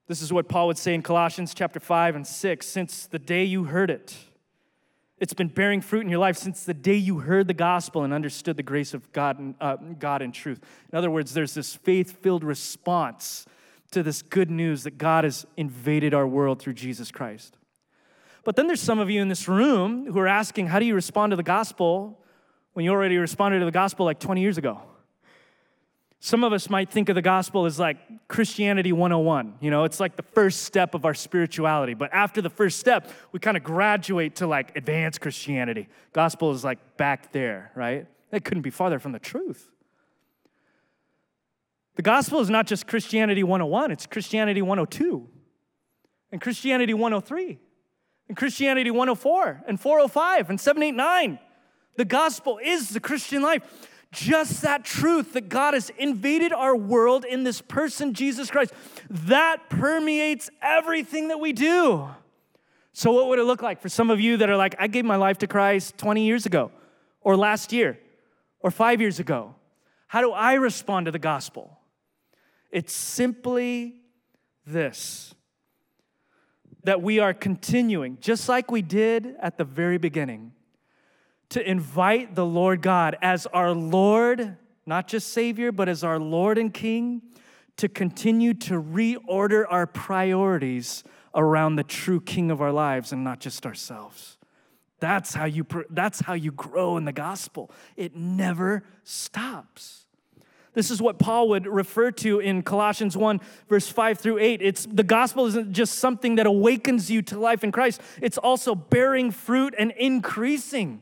This 0.07 0.21
is 0.21 0.31
what 0.31 0.47
Paul 0.47 0.67
would 0.67 0.77
say 0.77 0.93
in 0.93 1.01
Colossians 1.01 1.53
chapter 1.53 1.79
5 1.79 2.15
and 2.15 2.27
6 2.27 2.67
since 2.67 3.07
the 3.07 3.17
day 3.17 3.43
you 3.43 3.63
heard 3.63 3.89
it. 3.89 4.15
It's 5.17 5.33
been 5.33 5.47
bearing 5.47 5.81
fruit 5.81 6.01
in 6.01 6.09
your 6.09 6.19
life 6.19 6.37
since 6.37 6.63
the 6.63 6.73
day 6.73 6.95
you 6.95 7.19
heard 7.19 7.47
the 7.47 7.53
gospel 7.53 8.03
and 8.03 8.13
understood 8.13 8.57
the 8.57 8.63
grace 8.63 8.93
of 8.93 9.11
God 9.13 9.39
and, 9.39 9.55
uh, 9.59 9.77
God 9.97 10.21
and 10.21 10.33
truth. 10.33 10.59
In 10.91 10.97
other 10.97 11.09
words, 11.09 11.33
there's 11.33 11.53
this 11.53 11.75
faith 11.75 12.21
filled 12.21 12.43
response 12.43 13.45
to 13.91 14.03
this 14.03 14.21
good 14.21 14.51
news 14.51 14.83
that 14.83 14.97
God 14.97 15.23
has 15.23 15.45
invaded 15.57 16.13
our 16.13 16.27
world 16.27 16.59
through 16.59 16.73
Jesus 16.73 17.11
Christ. 17.11 17.57
But 18.43 18.55
then 18.55 18.67
there's 18.67 18.81
some 18.81 18.99
of 18.99 19.09
you 19.09 19.21
in 19.21 19.29
this 19.29 19.47
room 19.47 20.11
who 20.11 20.19
are 20.19 20.27
asking, 20.27 20.67
How 20.67 20.79
do 20.79 20.85
you 20.85 20.93
respond 20.93 21.31
to 21.31 21.35
the 21.35 21.43
gospel 21.43 22.21
when 22.73 22.85
you 22.85 22.91
already 22.91 23.17
responded 23.17 23.59
to 23.59 23.65
the 23.65 23.71
gospel 23.71 24.05
like 24.05 24.19
20 24.19 24.41
years 24.41 24.57
ago? 24.57 24.81
Some 26.25 26.43
of 26.43 26.53
us 26.53 26.71
might 26.71 26.89
think 26.89 27.09
of 27.09 27.13
the 27.13 27.21
gospel 27.21 27.67
as 27.67 27.77
like 27.77 27.97
Christianity 28.27 28.91
101. 28.91 29.57
You 29.61 29.69
know, 29.69 29.83
it's 29.83 29.99
like 29.99 30.15
the 30.15 30.23
first 30.23 30.63
step 30.63 30.95
of 30.95 31.05
our 31.05 31.13
spirituality. 31.13 31.93
But 31.93 32.11
after 32.11 32.41
the 32.41 32.49
first 32.49 32.79
step, 32.79 33.11
we 33.31 33.39
kind 33.39 33.55
of 33.55 33.63
graduate 33.63 34.37
to 34.37 34.47
like 34.47 34.75
advanced 34.75 35.21
Christianity. 35.21 35.87
Gospel 36.13 36.51
is 36.51 36.63
like 36.63 36.97
back 36.97 37.31
there, 37.31 37.69
right? 37.75 38.07
That 38.31 38.43
couldn't 38.43 38.63
be 38.63 38.71
farther 38.71 38.97
from 38.97 39.11
the 39.11 39.19
truth. 39.19 39.69
The 41.93 42.01
gospel 42.01 42.39
is 42.39 42.49
not 42.49 42.65
just 42.65 42.87
Christianity 42.87 43.43
101, 43.43 43.91
it's 43.91 44.07
Christianity 44.07 44.63
102, 44.63 45.29
and 46.31 46.41
Christianity 46.41 46.95
103, 46.95 47.59
and 48.29 48.35
Christianity 48.35 48.89
104, 48.89 49.65
and 49.67 49.79
405, 49.79 50.49
and 50.49 50.59
789. 50.59 51.37
The 51.97 52.05
gospel 52.05 52.59
is 52.63 52.89
the 52.89 52.99
Christian 52.99 53.43
life. 53.43 53.61
Just 54.15 54.61
that 54.61 54.85
truth 54.85 55.33
that 55.33 55.49
God 55.49 55.73
has 55.73 55.91
invaded 55.97 56.53
our 56.53 56.73
world 56.73 57.25
in 57.25 57.43
this 57.43 57.61
person, 57.61 58.13
Jesus 58.13 58.49
Christ, 58.49 58.73
that 59.09 59.69
permeates 59.69 60.49
everything 60.61 61.27
that 61.27 61.39
we 61.41 61.51
do. 61.51 62.07
So, 62.93 63.11
what 63.11 63.27
would 63.27 63.39
it 63.39 63.43
look 63.43 63.61
like 63.61 63.81
for 63.81 63.89
some 63.89 64.09
of 64.09 64.21
you 64.21 64.37
that 64.37 64.49
are 64.49 64.55
like, 64.55 64.73
I 64.79 64.87
gave 64.87 65.03
my 65.03 65.17
life 65.17 65.39
to 65.39 65.47
Christ 65.47 65.97
20 65.97 66.23
years 66.23 66.45
ago, 66.45 66.71
or 67.19 67.35
last 67.35 67.73
year, 67.73 67.99
or 68.61 68.71
five 68.71 69.01
years 69.01 69.19
ago? 69.19 69.53
How 70.07 70.21
do 70.21 70.31
I 70.31 70.53
respond 70.53 71.07
to 71.07 71.11
the 71.11 71.19
gospel? 71.19 71.77
It's 72.71 72.93
simply 72.93 73.95
this 74.65 75.35
that 76.85 77.01
we 77.01 77.19
are 77.19 77.33
continuing, 77.33 78.17
just 78.21 78.47
like 78.47 78.71
we 78.71 78.81
did 78.81 79.35
at 79.41 79.57
the 79.57 79.65
very 79.65 79.97
beginning, 79.97 80.53
to 81.55 81.65
invite 81.65 82.35
the 82.35 82.45
Lord 82.45 82.81
God 82.81 83.15
as 83.21 83.45
our 83.45 83.71
Lord, 83.71 84.57
not 84.85 85.07
just 85.07 85.29
Savior, 85.29 85.71
but 85.71 85.87
as 85.87 86.03
our 86.03 86.19
Lord 86.19 86.57
and 86.57 86.73
King, 86.73 87.21
to 87.77 87.87
continue 87.87 88.53
to 88.55 88.73
reorder 88.73 89.65
our 89.69 89.87
priorities 89.87 91.05
around 91.33 91.77
the 91.77 91.83
true 91.85 92.19
King 92.19 92.51
of 92.51 92.59
our 92.59 92.73
lives 92.73 93.13
and 93.13 93.23
not 93.23 93.39
just 93.39 93.65
ourselves. 93.65 94.35
That's 94.99 95.33
how 95.33 95.45
you, 95.45 95.65
that's 95.89 96.19
how 96.19 96.33
you 96.33 96.51
grow 96.51 96.97
in 96.97 97.05
the 97.05 97.13
gospel. 97.13 97.71
It 97.95 98.17
never 98.17 98.83
stops. 99.05 100.07
This 100.73 100.91
is 100.91 101.01
what 101.01 101.19
Paul 101.19 101.47
would 101.47 101.67
refer 101.67 102.11
to 102.11 102.39
in 102.41 102.63
Colossians 102.63 103.15
1, 103.15 103.39
verse 103.69 103.87
5 103.87 104.19
through 104.19 104.39
8. 104.39 104.61
It's 104.61 104.85
the 104.91 105.03
gospel 105.03 105.45
isn't 105.45 105.71
just 105.71 105.99
something 105.99 106.35
that 106.35 106.47
awakens 106.47 107.09
you 107.09 107.21
to 107.21 107.39
life 107.39 107.63
in 107.63 107.71
Christ, 107.71 108.01
it's 108.21 108.37
also 108.37 108.75
bearing 108.75 109.31
fruit 109.31 109.73
and 109.77 109.91
increasing. 109.91 111.01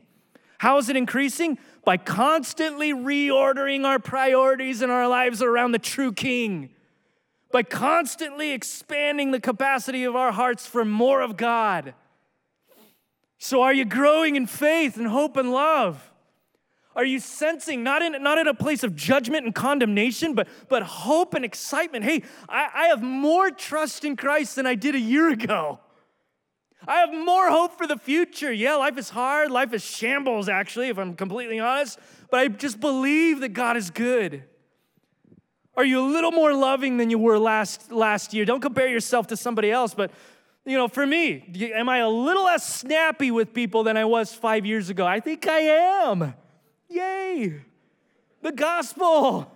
How 0.58 0.78
is 0.78 0.88
it 0.88 0.96
increasing? 0.96 1.58
By 1.84 1.96
constantly 1.96 2.92
reordering 2.92 3.84
our 3.84 3.98
priorities 3.98 4.82
in 4.82 4.90
our 4.90 5.08
lives 5.08 5.42
around 5.42 5.72
the 5.72 5.78
true 5.78 6.12
King. 6.12 6.70
By 7.52 7.62
constantly 7.62 8.52
expanding 8.52 9.30
the 9.30 9.40
capacity 9.40 10.04
of 10.04 10.16
our 10.16 10.32
hearts 10.32 10.66
for 10.66 10.84
more 10.84 11.20
of 11.20 11.36
God. 11.36 11.94
So, 13.38 13.62
are 13.62 13.74
you 13.74 13.84
growing 13.84 14.36
in 14.36 14.46
faith 14.46 14.96
and 14.96 15.06
hope 15.06 15.36
and 15.36 15.52
love? 15.52 16.10
Are 16.96 17.04
you 17.04 17.18
sensing, 17.18 17.82
not 17.82 18.02
in, 18.02 18.22
not 18.22 18.38
in 18.38 18.46
a 18.46 18.54
place 18.54 18.84
of 18.84 18.94
judgment 18.94 19.44
and 19.44 19.54
condemnation, 19.54 20.34
but, 20.34 20.46
but 20.68 20.82
hope 20.82 21.34
and 21.34 21.44
excitement? 21.44 22.04
Hey, 22.04 22.22
I, 22.48 22.68
I 22.72 22.86
have 22.86 23.02
more 23.02 23.50
trust 23.50 24.04
in 24.04 24.16
Christ 24.16 24.56
than 24.56 24.66
I 24.66 24.76
did 24.76 24.94
a 24.94 25.00
year 25.00 25.28
ago. 25.30 25.80
I 26.86 26.96
have 26.96 27.12
more 27.14 27.48
hope 27.50 27.78
for 27.78 27.86
the 27.86 27.96
future. 27.96 28.52
Yeah, 28.52 28.74
life 28.76 28.98
is 28.98 29.10
hard. 29.10 29.50
Life 29.50 29.72
is 29.72 29.84
shambles, 29.84 30.48
actually, 30.48 30.88
if 30.88 30.98
I'm 30.98 31.14
completely 31.14 31.58
honest. 31.58 31.98
But 32.30 32.40
I 32.40 32.48
just 32.48 32.80
believe 32.80 33.40
that 33.40 33.50
God 33.50 33.76
is 33.76 33.90
good. 33.90 34.44
Are 35.76 35.84
you 35.84 36.00
a 36.00 36.06
little 36.06 36.30
more 36.30 36.54
loving 36.54 36.98
than 36.98 37.10
you 37.10 37.18
were 37.18 37.38
last, 37.38 37.90
last 37.90 38.32
year? 38.32 38.44
Don't 38.44 38.60
compare 38.60 38.88
yourself 38.88 39.28
to 39.28 39.36
somebody 39.36 39.70
else, 39.70 39.94
but 39.94 40.10
you 40.64 40.78
know, 40.78 40.88
for 40.88 41.06
me, 41.06 41.72
am 41.74 41.88
I 41.88 41.98
a 41.98 42.08
little 42.08 42.44
less 42.44 42.66
snappy 42.66 43.30
with 43.30 43.52
people 43.52 43.82
than 43.82 43.96
I 43.96 44.04
was 44.04 44.32
five 44.32 44.64
years 44.64 44.88
ago? 44.88 45.06
I 45.06 45.20
think 45.20 45.46
I 45.46 45.58
am. 45.58 46.34
Yay! 46.88 47.60
The 48.40 48.52
gospel. 48.52 49.50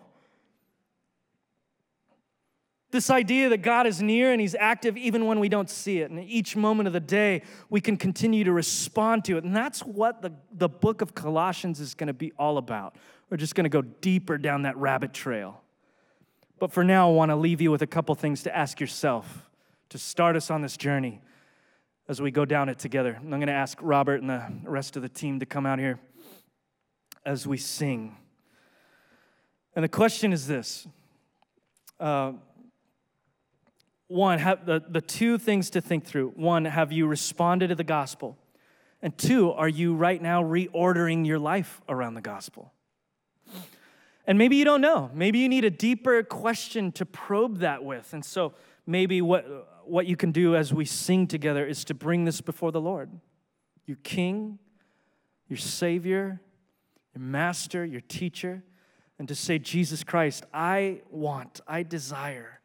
This 2.90 3.10
idea 3.10 3.50
that 3.50 3.58
God 3.58 3.86
is 3.86 4.00
near 4.00 4.32
and 4.32 4.40
He's 4.40 4.54
active 4.58 4.96
even 4.96 5.26
when 5.26 5.40
we 5.40 5.48
don't 5.48 5.68
see 5.68 5.98
it. 5.98 6.10
And 6.10 6.18
each 6.20 6.56
moment 6.56 6.86
of 6.86 6.92
the 6.92 7.00
day, 7.00 7.42
we 7.68 7.80
can 7.80 7.96
continue 7.96 8.44
to 8.44 8.52
respond 8.52 9.24
to 9.26 9.36
it. 9.36 9.44
And 9.44 9.54
that's 9.54 9.80
what 9.80 10.22
the, 10.22 10.32
the 10.52 10.68
book 10.68 11.02
of 11.02 11.14
Colossians 11.14 11.80
is 11.80 11.94
going 11.94 12.06
to 12.06 12.14
be 12.14 12.32
all 12.38 12.56
about. 12.56 12.96
We're 13.28 13.36
just 13.36 13.54
going 13.54 13.64
to 13.64 13.70
go 13.70 13.82
deeper 13.82 14.38
down 14.38 14.62
that 14.62 14.76
rabbit 14.76 15.12
trail. 15.12 15.60
But 16.58 16.72
for 16.72 16.82
now, 16.82 17.10
I 17.10 17.12
want 17.12 17.30
to 17.30 17.36
leave 17.36 17.60
you 17.60 17.70
with 17.70 17.82
a 17.82 17.86
couple 17.86 18.14
things 18.14 18.42
to 18.44 18.56
ask 18.56 18.80
yourself 18.80 19.48
to 19.90 19.98
start 19.98 20.34
us 20.34 20.50
on 20.50 20.62
this 20.62 20.76
journey 20.76 21.20
as 22.08 22.22
we 22.22 22.30
go 22.30 22.44
down 22.44 22.68
it 22.68 22.78
together. 22.78 23.16
I'm 23.20 23.28
going 23.28 23.46
to 23.46 23.52
ask 23.52 23.78
Robert 23.82 24.22
and 24.22 24.30
the 24.30 24.44
rest 24.64 24.96
of 24.96 25.02
the 25.02 25.08
team 25.08 25.40
to 25.40 25.46
come 25.46 25.66
out 25.66 25.78
here 25.78 26.00
as 27.24 27.46
we 27.46 27.58
sing. 27.58 28.16
And 29.76 29.84
the 29.84 29.88
question 29.88 30.32
is 30.32 30.46
this 30.46 30.86
uh, 32.00 32.32
one, 34.08 34.38
have 34.38 34.64
the, 34.64 34.82
the 34.88 35.02
two 35.02 35.38
things 35.38 35.70
to 35.70 35.80
think 35.80 36.04
through. 36.04 36.30
One, 36.30 36.64
have 36.64 36.92
you 36.92 37.06
responded 37.06 37.68
to 37.68 37.74
the 37.74 37.84
gospel? 37.84 38.38
And 39.02 39.16
two, 39.16 39.52
are 39.52 39.68
you 39.68 39.94
right 39.94 40.20
now 40.20 40.42
reordering 40.42 41.26
your 41.26 41.38
life 41.38 41.80
around 41.88 42.14
the 42.14 42.22
gospel? 42.22 42.72
And 44.26 44.36
maybe 44.36 44.56
you 44.56 44.64
don't 44.64 44.80
know. 44.80 45.10
Maybe 45.14 45.38
you 45.38 45.48
need 45.48 45.64
a 45.64 45.70
deeper 45.70 46.22
question 46.22 46.90
to 46.92 47.06
probe 47.06 47.58
that 47.58 47.84
with. 47.84 48.12
And 48.12 48.24
so 48.24 48.54
maybe 48.86 49.22
what, 49.22 49.46
what 49.84 50.06
you 50.06 50.16
can 50.16 50.32
do 50.32 50.56
as 50.56 50.72
we 50.72 50.84
sing 50.84 51.26
together 51.26 51.66
is 51.66 51.84
to 51.84 51.94
bring 51.94 52.24
this 52.24 52.40
before 52.40 52.72
the 52.72 52.80
Lord. 52.80 53.10
Your 53.86 53.98
King, 54.02 54.58
your 55.48 55.58
Savior, 55.58 56.40
your 57.14 57.22
master, 57.22 57.84
your 57.84 58.02
teacher, 58.02 58.62
and 59.18 59.28
to 59.28 59.34
say, 59.34 59.58
Jesus 59.58 60.02
Christ, 60.04 60.44
I 60.52 61.02
want, 61.10 61.60
I 61.66 61.82
desire 61.82 62.57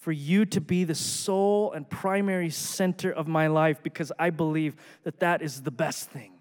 for 0.00 0.12
you 0.12 0.46
to 0.46 0.60
be 0.60 0.84
the 0.84 0.94
sole 0.94 1.72
and 1.72 1.88
primary 1.88 2.50
center 2.50 3.12
of 3.12 3.28
my 3.28 3.46
life 3.46 3.82
because 3.82 4.10
I 4.18 4.30
believe 4.30 4.74
that 5.04 5.20
that 5.20 5.42
is 5.42 5.62
the 5.62 5.70
best 5.70 6.08
thing. 6.08 6.32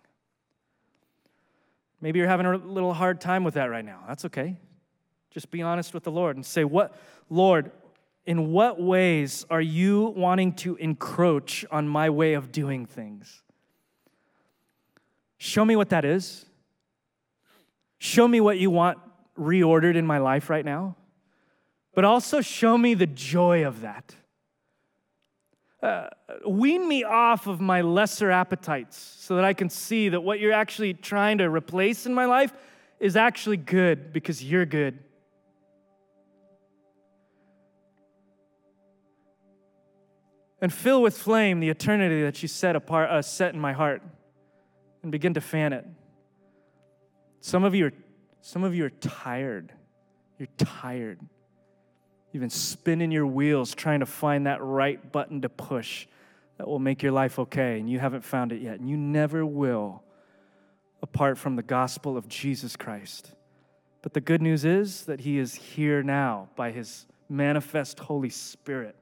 Maybe 2.01 2.19
you're 2.19 2.29
having 2.29 2.45
a 2.45 2.55
little 2.55 2.93
hard 2.93 3.19
time 3.19 3.43
with 3.43 3.55
that 3.55 3.65
right 3.65 3.83
now. 3.83 3.99
That's 4.07 4.23
okay. 4.25 4.57
Just 5.29 5.51
be 5.51 5.61
honest 5.61 5.93
with 5.93 6.03
the 6.03 6.11
Lord 6.11 6.37
and 6.37 6.45
say, 6.45 6.63
What, 6.63 6.97
Lord, 7.29 7.71
in 8.25 8.53
what 8.53 8.81
ways 8.81 9.45
are 9.49 9.61
you 9.61 10.13
wanting 10.15 10.53
to 10.53 10.77
encroach 10.77 11.65
on 11.69 11.87
my 11.87 12.09
way 12.09 12.35
of 12.35 12.53
doing 12.53 12.85
things? 12.85 13.43
Show 15.37 15.65
me 15.65 15.75
what 15.75 15.89
that 15.89 16.05
is. 16.05 16.45
Show 17.97 18.27
me 18.27 18.39
what 18.39 18.57
you 18.57 18.69
want 18.69 18.99
reordered 19.37 19.95
in 19.95 20.05
my 20.05 20.19
life 20.19 20.49
right 20.49 20.63
now, 20.63 20.95
but 21.93 22.05
also 22.05 22.41
show 22.41 22.77
me 22.77 22.93
the 22.93 23.07
joy 23.07 23.65
of 23.65 23.81
that. 23.81 24.15
Uh, 25.81 26.07
wean 26.45 26.85
me 26.87 27.03
off 27.03 27.47
of 27.47 27.61
my 27.61 27.81
lesser 27.81 28.29
appetites 28.29 28.97
so 28.97 29.35
that 29.35 29.45
I 29.45 29.53
can 29.53 29.69
see 29.69 30.09
that 30.09 30.21
what 30.21 30.39
you're 30.39 30.51
actually 30.51 30.93
trying 30.93 31.37
to 31.37 31.49
replace 31.49 32.05
in 32.05 32.13
my 32.13 32.25
life 32.25 32.53
is 32.99 33.15
actually 33.15 33.57
good 33.57 34.11
because 34.11 34.43
you're 34.43 34.65
good. 34.65 34.99
And 40.61 40.73
fill 40.73 41.01
with 41.01 41.17
flame 41.17 41.61
the 41.61 41.69
eternity 41.69 42.21
that 42.23 42.41
you 42.41 42.49
set 42.49 42.75
apart, 42.75 43.09
uh, 43.09 43.21
set 43.21 43.53
in 43.53 43.59
my 43.61 43.71
heart, 43.71 44.01
and 45.01 45.11
begin 45.13 45.33
to 45.35 45.41
fan 45.41 45.71
it. 45.71 45.85
Some 47.39 47.63
of 47.63 47.73
you 47.73 47.85
are, 47.87 47.93
some 48.41 48.65
of 48.65 48.75
you 48.75 48.83
are 48.83 48.89
tired. 48.89 49.71
You're 50.37 50.49
tired. 50.57 51.21
You've 52.31 52.41
been 52.41 52.49
spinning 52.49 53.11
your 53.11 53.25
wheels 53.25 53.73
trying 53.73 54.01
to 54.01 54.05
find 54.05 54.45
that 54.45 54.61
right 54.61 55.11
button 55.11 55.41
to 55.41 55.49
push 55.49 56.07
that 56.57 56.67
will 56.67 56.79
make 56.79 57.01
your 57.01 57.11
life 57.11 57.39
okay, 57.39 57.79
and 57.79 57.89
you 57.89 57.99
haven't 57.99 58.23
found 58.23 58.51
it 58.51 58.61
yet, 58.61 58.79
and 58.79 58.89
you 58.89 58.97
never 58.97 59.45
will 59.45 60.03
apart 61.01 61.37
from 61.37 61.55
the 61.55 61.63
gospel 61.63 62.17
of 62.17 62.27
Jesus 62.27 62.75
Christ. 62.75 63.31
But 64.01 64.13
the 64.13 64.21
good 64.21 64.41
news 64.41 64.65
is 64.65 65.05
that 65.05 65.21
He 65.21 65.39
is 65.39 65.55
here 65.55 66.03
now 66.03 66.49
by 66.55 66.71
His 66.71 67.07
manifest 67.29 67.99
Holy 67.99 68.29
Spirit, 68.29 68.95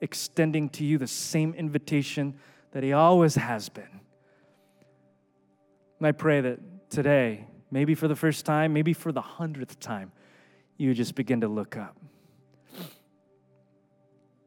extending 0.00 0.68
to 0.70 0.84
you 0.84 0.96
the 0.96 1.06
same 1.06 1.52
invitation 1.54 2.34
that 2.72 2.82
He 2.82 2.92
always 2.92 3.34
has 3.34 3.68
been. 3.68 4.00
And 5.98 6.06
I 6.06 6.12
pray 6.12 6.40
that 6.40 6.90
today, 6.90 7.46
maybe 7.70 7.94
for 7.94 8.08
the 8.08 8.16
first 8.16 8.46
time, 8.46 8.72
maybe 8.72 8.94
for 8.94 9.12
the 9.12 9.20
hundredth 9.20 9.80
time, 9.80 10.12
you 10.78 10.94
just 10.94 11.14
begin 11.14 11.42
to 11.42 11.48
look 11.48 11.76
up 11.76 11.96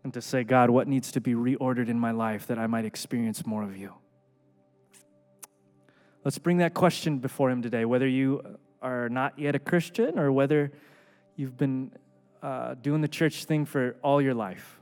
and 0.03 0.13
to 0.13 0.21
say, 0.21 0.43
God, 0.43 0.69
what 0.69 0.87
needs 0.87 1.11
to 1.13 1.21
be 1.21 1.33
reordered 1.33 1.89
in 1.89 1.99
my 1.99 2.11
life 2.11 2.47
that 2.47 2.59
I 2.59 2.67
might 2.67 2.85
experience 2.85 3.45
more 3.45 3.63
of 3.63 3.77
you? 3.77 3.93
Let's 6.23 6.37
bring 6.37 6.57
that 6.57 6.73
question 6.73 7.19
before 7.19 7.49
Him 7.49 7.61
today, 7.61 7.85
whether 7.85 8.07
you 8.07 8.57
are 8.81 9.09
not 9.09 9.37
yet 9.39 9.55
a 9.55 9.59
Christian 9.59 10.19
or 10.19 10.31
whether 10.31 10.71
you've 11.35 11.57
been 11.57 11.91
uh, 12.41 12.75
doing 12.75 13.01
the 13.01 13.07
church 13.07 13.45
thing 13.45 13.65
for 13.65 13.95
all 14.01 14.21
your 14.21 14.33
life. 14.33 14.79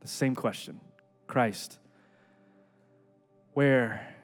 The 0.00 0.08
same 0.08 0.34
question 0.34 0.80
Christ, 1.26 1.78
where 3.54 4.14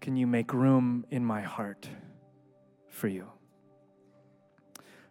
can 0.00 0.16
you 0.16 0.26
make 0.26 0.52
room 0.52 1.04
in 1.10 1.24
my 1.24 1.42
heart? 1.42 1.88
for 2.96 3.08
you. 3.08 3.35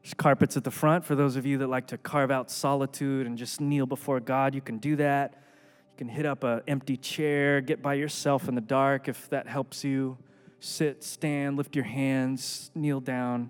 There's 0.05 0.13
carpets 0.13 0.55
at 0.55 0.63
the 0.63 0.69
front 0.69 1.03
for 1.03 1.15
those 1.15 1.35
of 1.35 1.47
you 1.47 1.57
that 1.57 1.67
like 1.67 1.87
to 1.87 1.97
carve 1.97 2.29
out 2.29 2.51
solitude 2.51 3.25
and 3.25 3.35
just 3.35 3.59
kneel 3.59 3.87
before 3.87 4.19
God. 4.19 4.53
You 4.53 4.61
can 4.61 4.77
do 4.77 4.95
that. 4.97 5.33
You 5.33 5.97
can 5.97 6.07
hit 6.09 6.27
up 6.27 6.43
an 6.43 6.61
empty 6.67 6.95
chair, 6.95 7.59
get 7.59 7.81
by 7.81 7.95
yourself 7.95 8.47
in 8.47 8.53
the 8.53 8.61
dark 8.61 9.07
if 9.07 9.27
that 9.31 9.47
helps 9.47 9.83
you. 9.83 10.15
sit, 10.59 11.03
stand, 11.03 11.57
lift 11.57 11.75
your 11.75 11.85
hands, 11.85 12.69
kneel 12.75 12.99
down. 12.99 13.49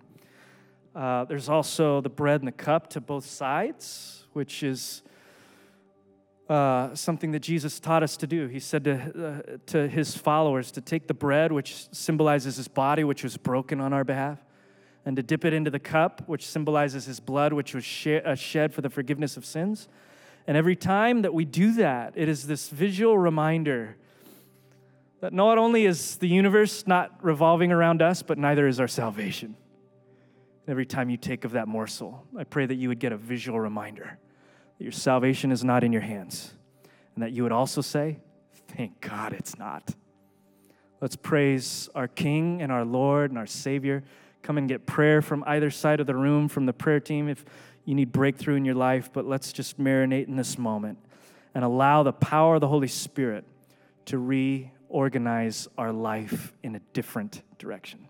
Uh, 0.95 1.25
there's 1.25 1.49
also 1.49 1.99
the 1.99 2.07
bread 2.07 2.39
and 2.39 2.47
the 2.47 2.53
cup 2.53 2.89
to 2.91 3.01
both 3.01 3.25
sides, 3.25 4.23
which 4.31 4.63
is 4.63 5.01
uh, 6.47 6.95
something 6.95 7.33
that 7.33 7.41
Jesus 7.41 7.81
taught 7.81 8.01
us 8.01 8.15
to 8.15 8.27
do. 8.27 8.47
He 8.47 8.61
said 8.61 8.85
to, 8.85 8.93
uh, 8.95 9.57
to 9.65 9.89
his 9.89 10.15
followers 10.15 10.71
to 10.71 10.79
take 10.79 11.07
the 11.07 11.13
bread, 11.13 11.51
which 11.51 11.93
symbolizes 11.93 12.55
his 12.55 12.69
body, 12.69 13.03
which 13.03 13.23
was 13.25 13.35
broken 13.35 13.81
on 13.81 13.91
our 13.91 14.05
behalf, 14.05 14.39
and 15.05 15.15
to 15.15 15.23
dip 15.23 15.45
it 15.45 15.53
into 15.53 15.69
the 15.69 15.79
cup, 15.79 16.23
which 16.25 16.47
symbolizes 16.47 17.05
his 17.05 17.19
blood, 17.19 17.53
which 17.53 17.75
was 17.75 17.85
uh, 18.07 18.35
shed 18.35 18.73
for 18.73 18.81
the 18.81 18.89
forgiveness 18.89 19.37
of 19.37 19.45
sins. 19.45 19.87
And 20.47 20.57
every 20.57 20.75
time 20.75 21.21
that 21.21 21.33
we 21.33 21.45
do 21.45 21.73
that, 21.73 22.13
it 22.15 22.27
is 22.27 22.47
this 22.47 22.69
visual 22.69 23.17
reminder 23.17 23.97
that 25.21 25.33
not 25.33 25.57
only 25.57 25.85
is 25.85 26.17
the 26.17 26.27
universe 26.27 26.85
not 26.85 27.23
revolving 27.23 27.71
around 27.71 28.01
us, 28.01 28.21
but 28.21 28.37
neither 28.37 28.67
is 28.67 28.79
our 28.79 28.87
salvation. 28.87 29.55
Every 30.67 30.85
time 30.85 31.09
you 31.09 31.17
take 31.17 31.45
of 31.45 31.51
that 31.51 31.67
morsel, 31.67 32.25
I 32.37 32.43
pray 32.43 32.65
that 32.65 32.75
you 32.75 32.89
would 32.89 32.99
get 32.99 33.11
a 33.11 33.17
visual 33.17 33.59
reminder 33.59 34.17
that 34.77 34.83
your 34.83 34.91
salvation 34.91 35.51
is 35.51 35.63
not 35.63 35.83
in 35.83 35.93
your 35.93 36.01
hands, 36.01 36.53
and 37.13 37.23
that 37.23 37.31
you 37.31 37.43
would 37.43 37.51
also 37.51 37.81
say, 37.81 38.19
Thank 38.67 38.99
God 38.99 39.31
it's 39.31 39.57
not. 39.57 39.95
Let's 40.99 41.15
praise 41.15 41.87
our 41.95 42.07
King 42.07 42.61
and 42.61 42.71
our 42.71 42.83
Lord 42.83 43.31
and 43.31 43.37
our 43.37 43.45
Savior. 43.45 44.03
Come 44.45 44.59
and 44.59 44.69
get 44.69 44.85
prayer 44.85 45.23
from 45.23 45.43
either 45.47 45.71
side 45.71 45.99
of 45.99 46.05
the 46.05 46.13
room 46.13 46.49
from 46.49 46.67
the 46.67 46.71
prayer 46.71 46.99
team 46.99 47.27
if 47.27 47.43
you 47.83 47.95
need 47.95 48.11
breakthrough 48.11 48.53
in 48.53 48.63
your 48.63 48.75
life, 48.75 49.09
but 49.11 49.25
let's 49.25 49.51
just 49.51 49.79
marinate 49.79 50.27
in 50.27 50.35
this 50.35 50.59
moment 50.59 50.99
and 51.55 51.65
allow 51.65 52.03
the 52.03 52.13
power 52.13 52.53
of 52.53 52.61
the 52.61 52.67
Holy 52.67 52.87
Spirit 52.87 53.43
to 54.05 54.19
reorganize 54.19 55.67
our 55.79 55.91
life 55.91 56.53
in 56.61 56.75
a 56.75 56.79
different 56.93 57.41
direction. 57.57 58.07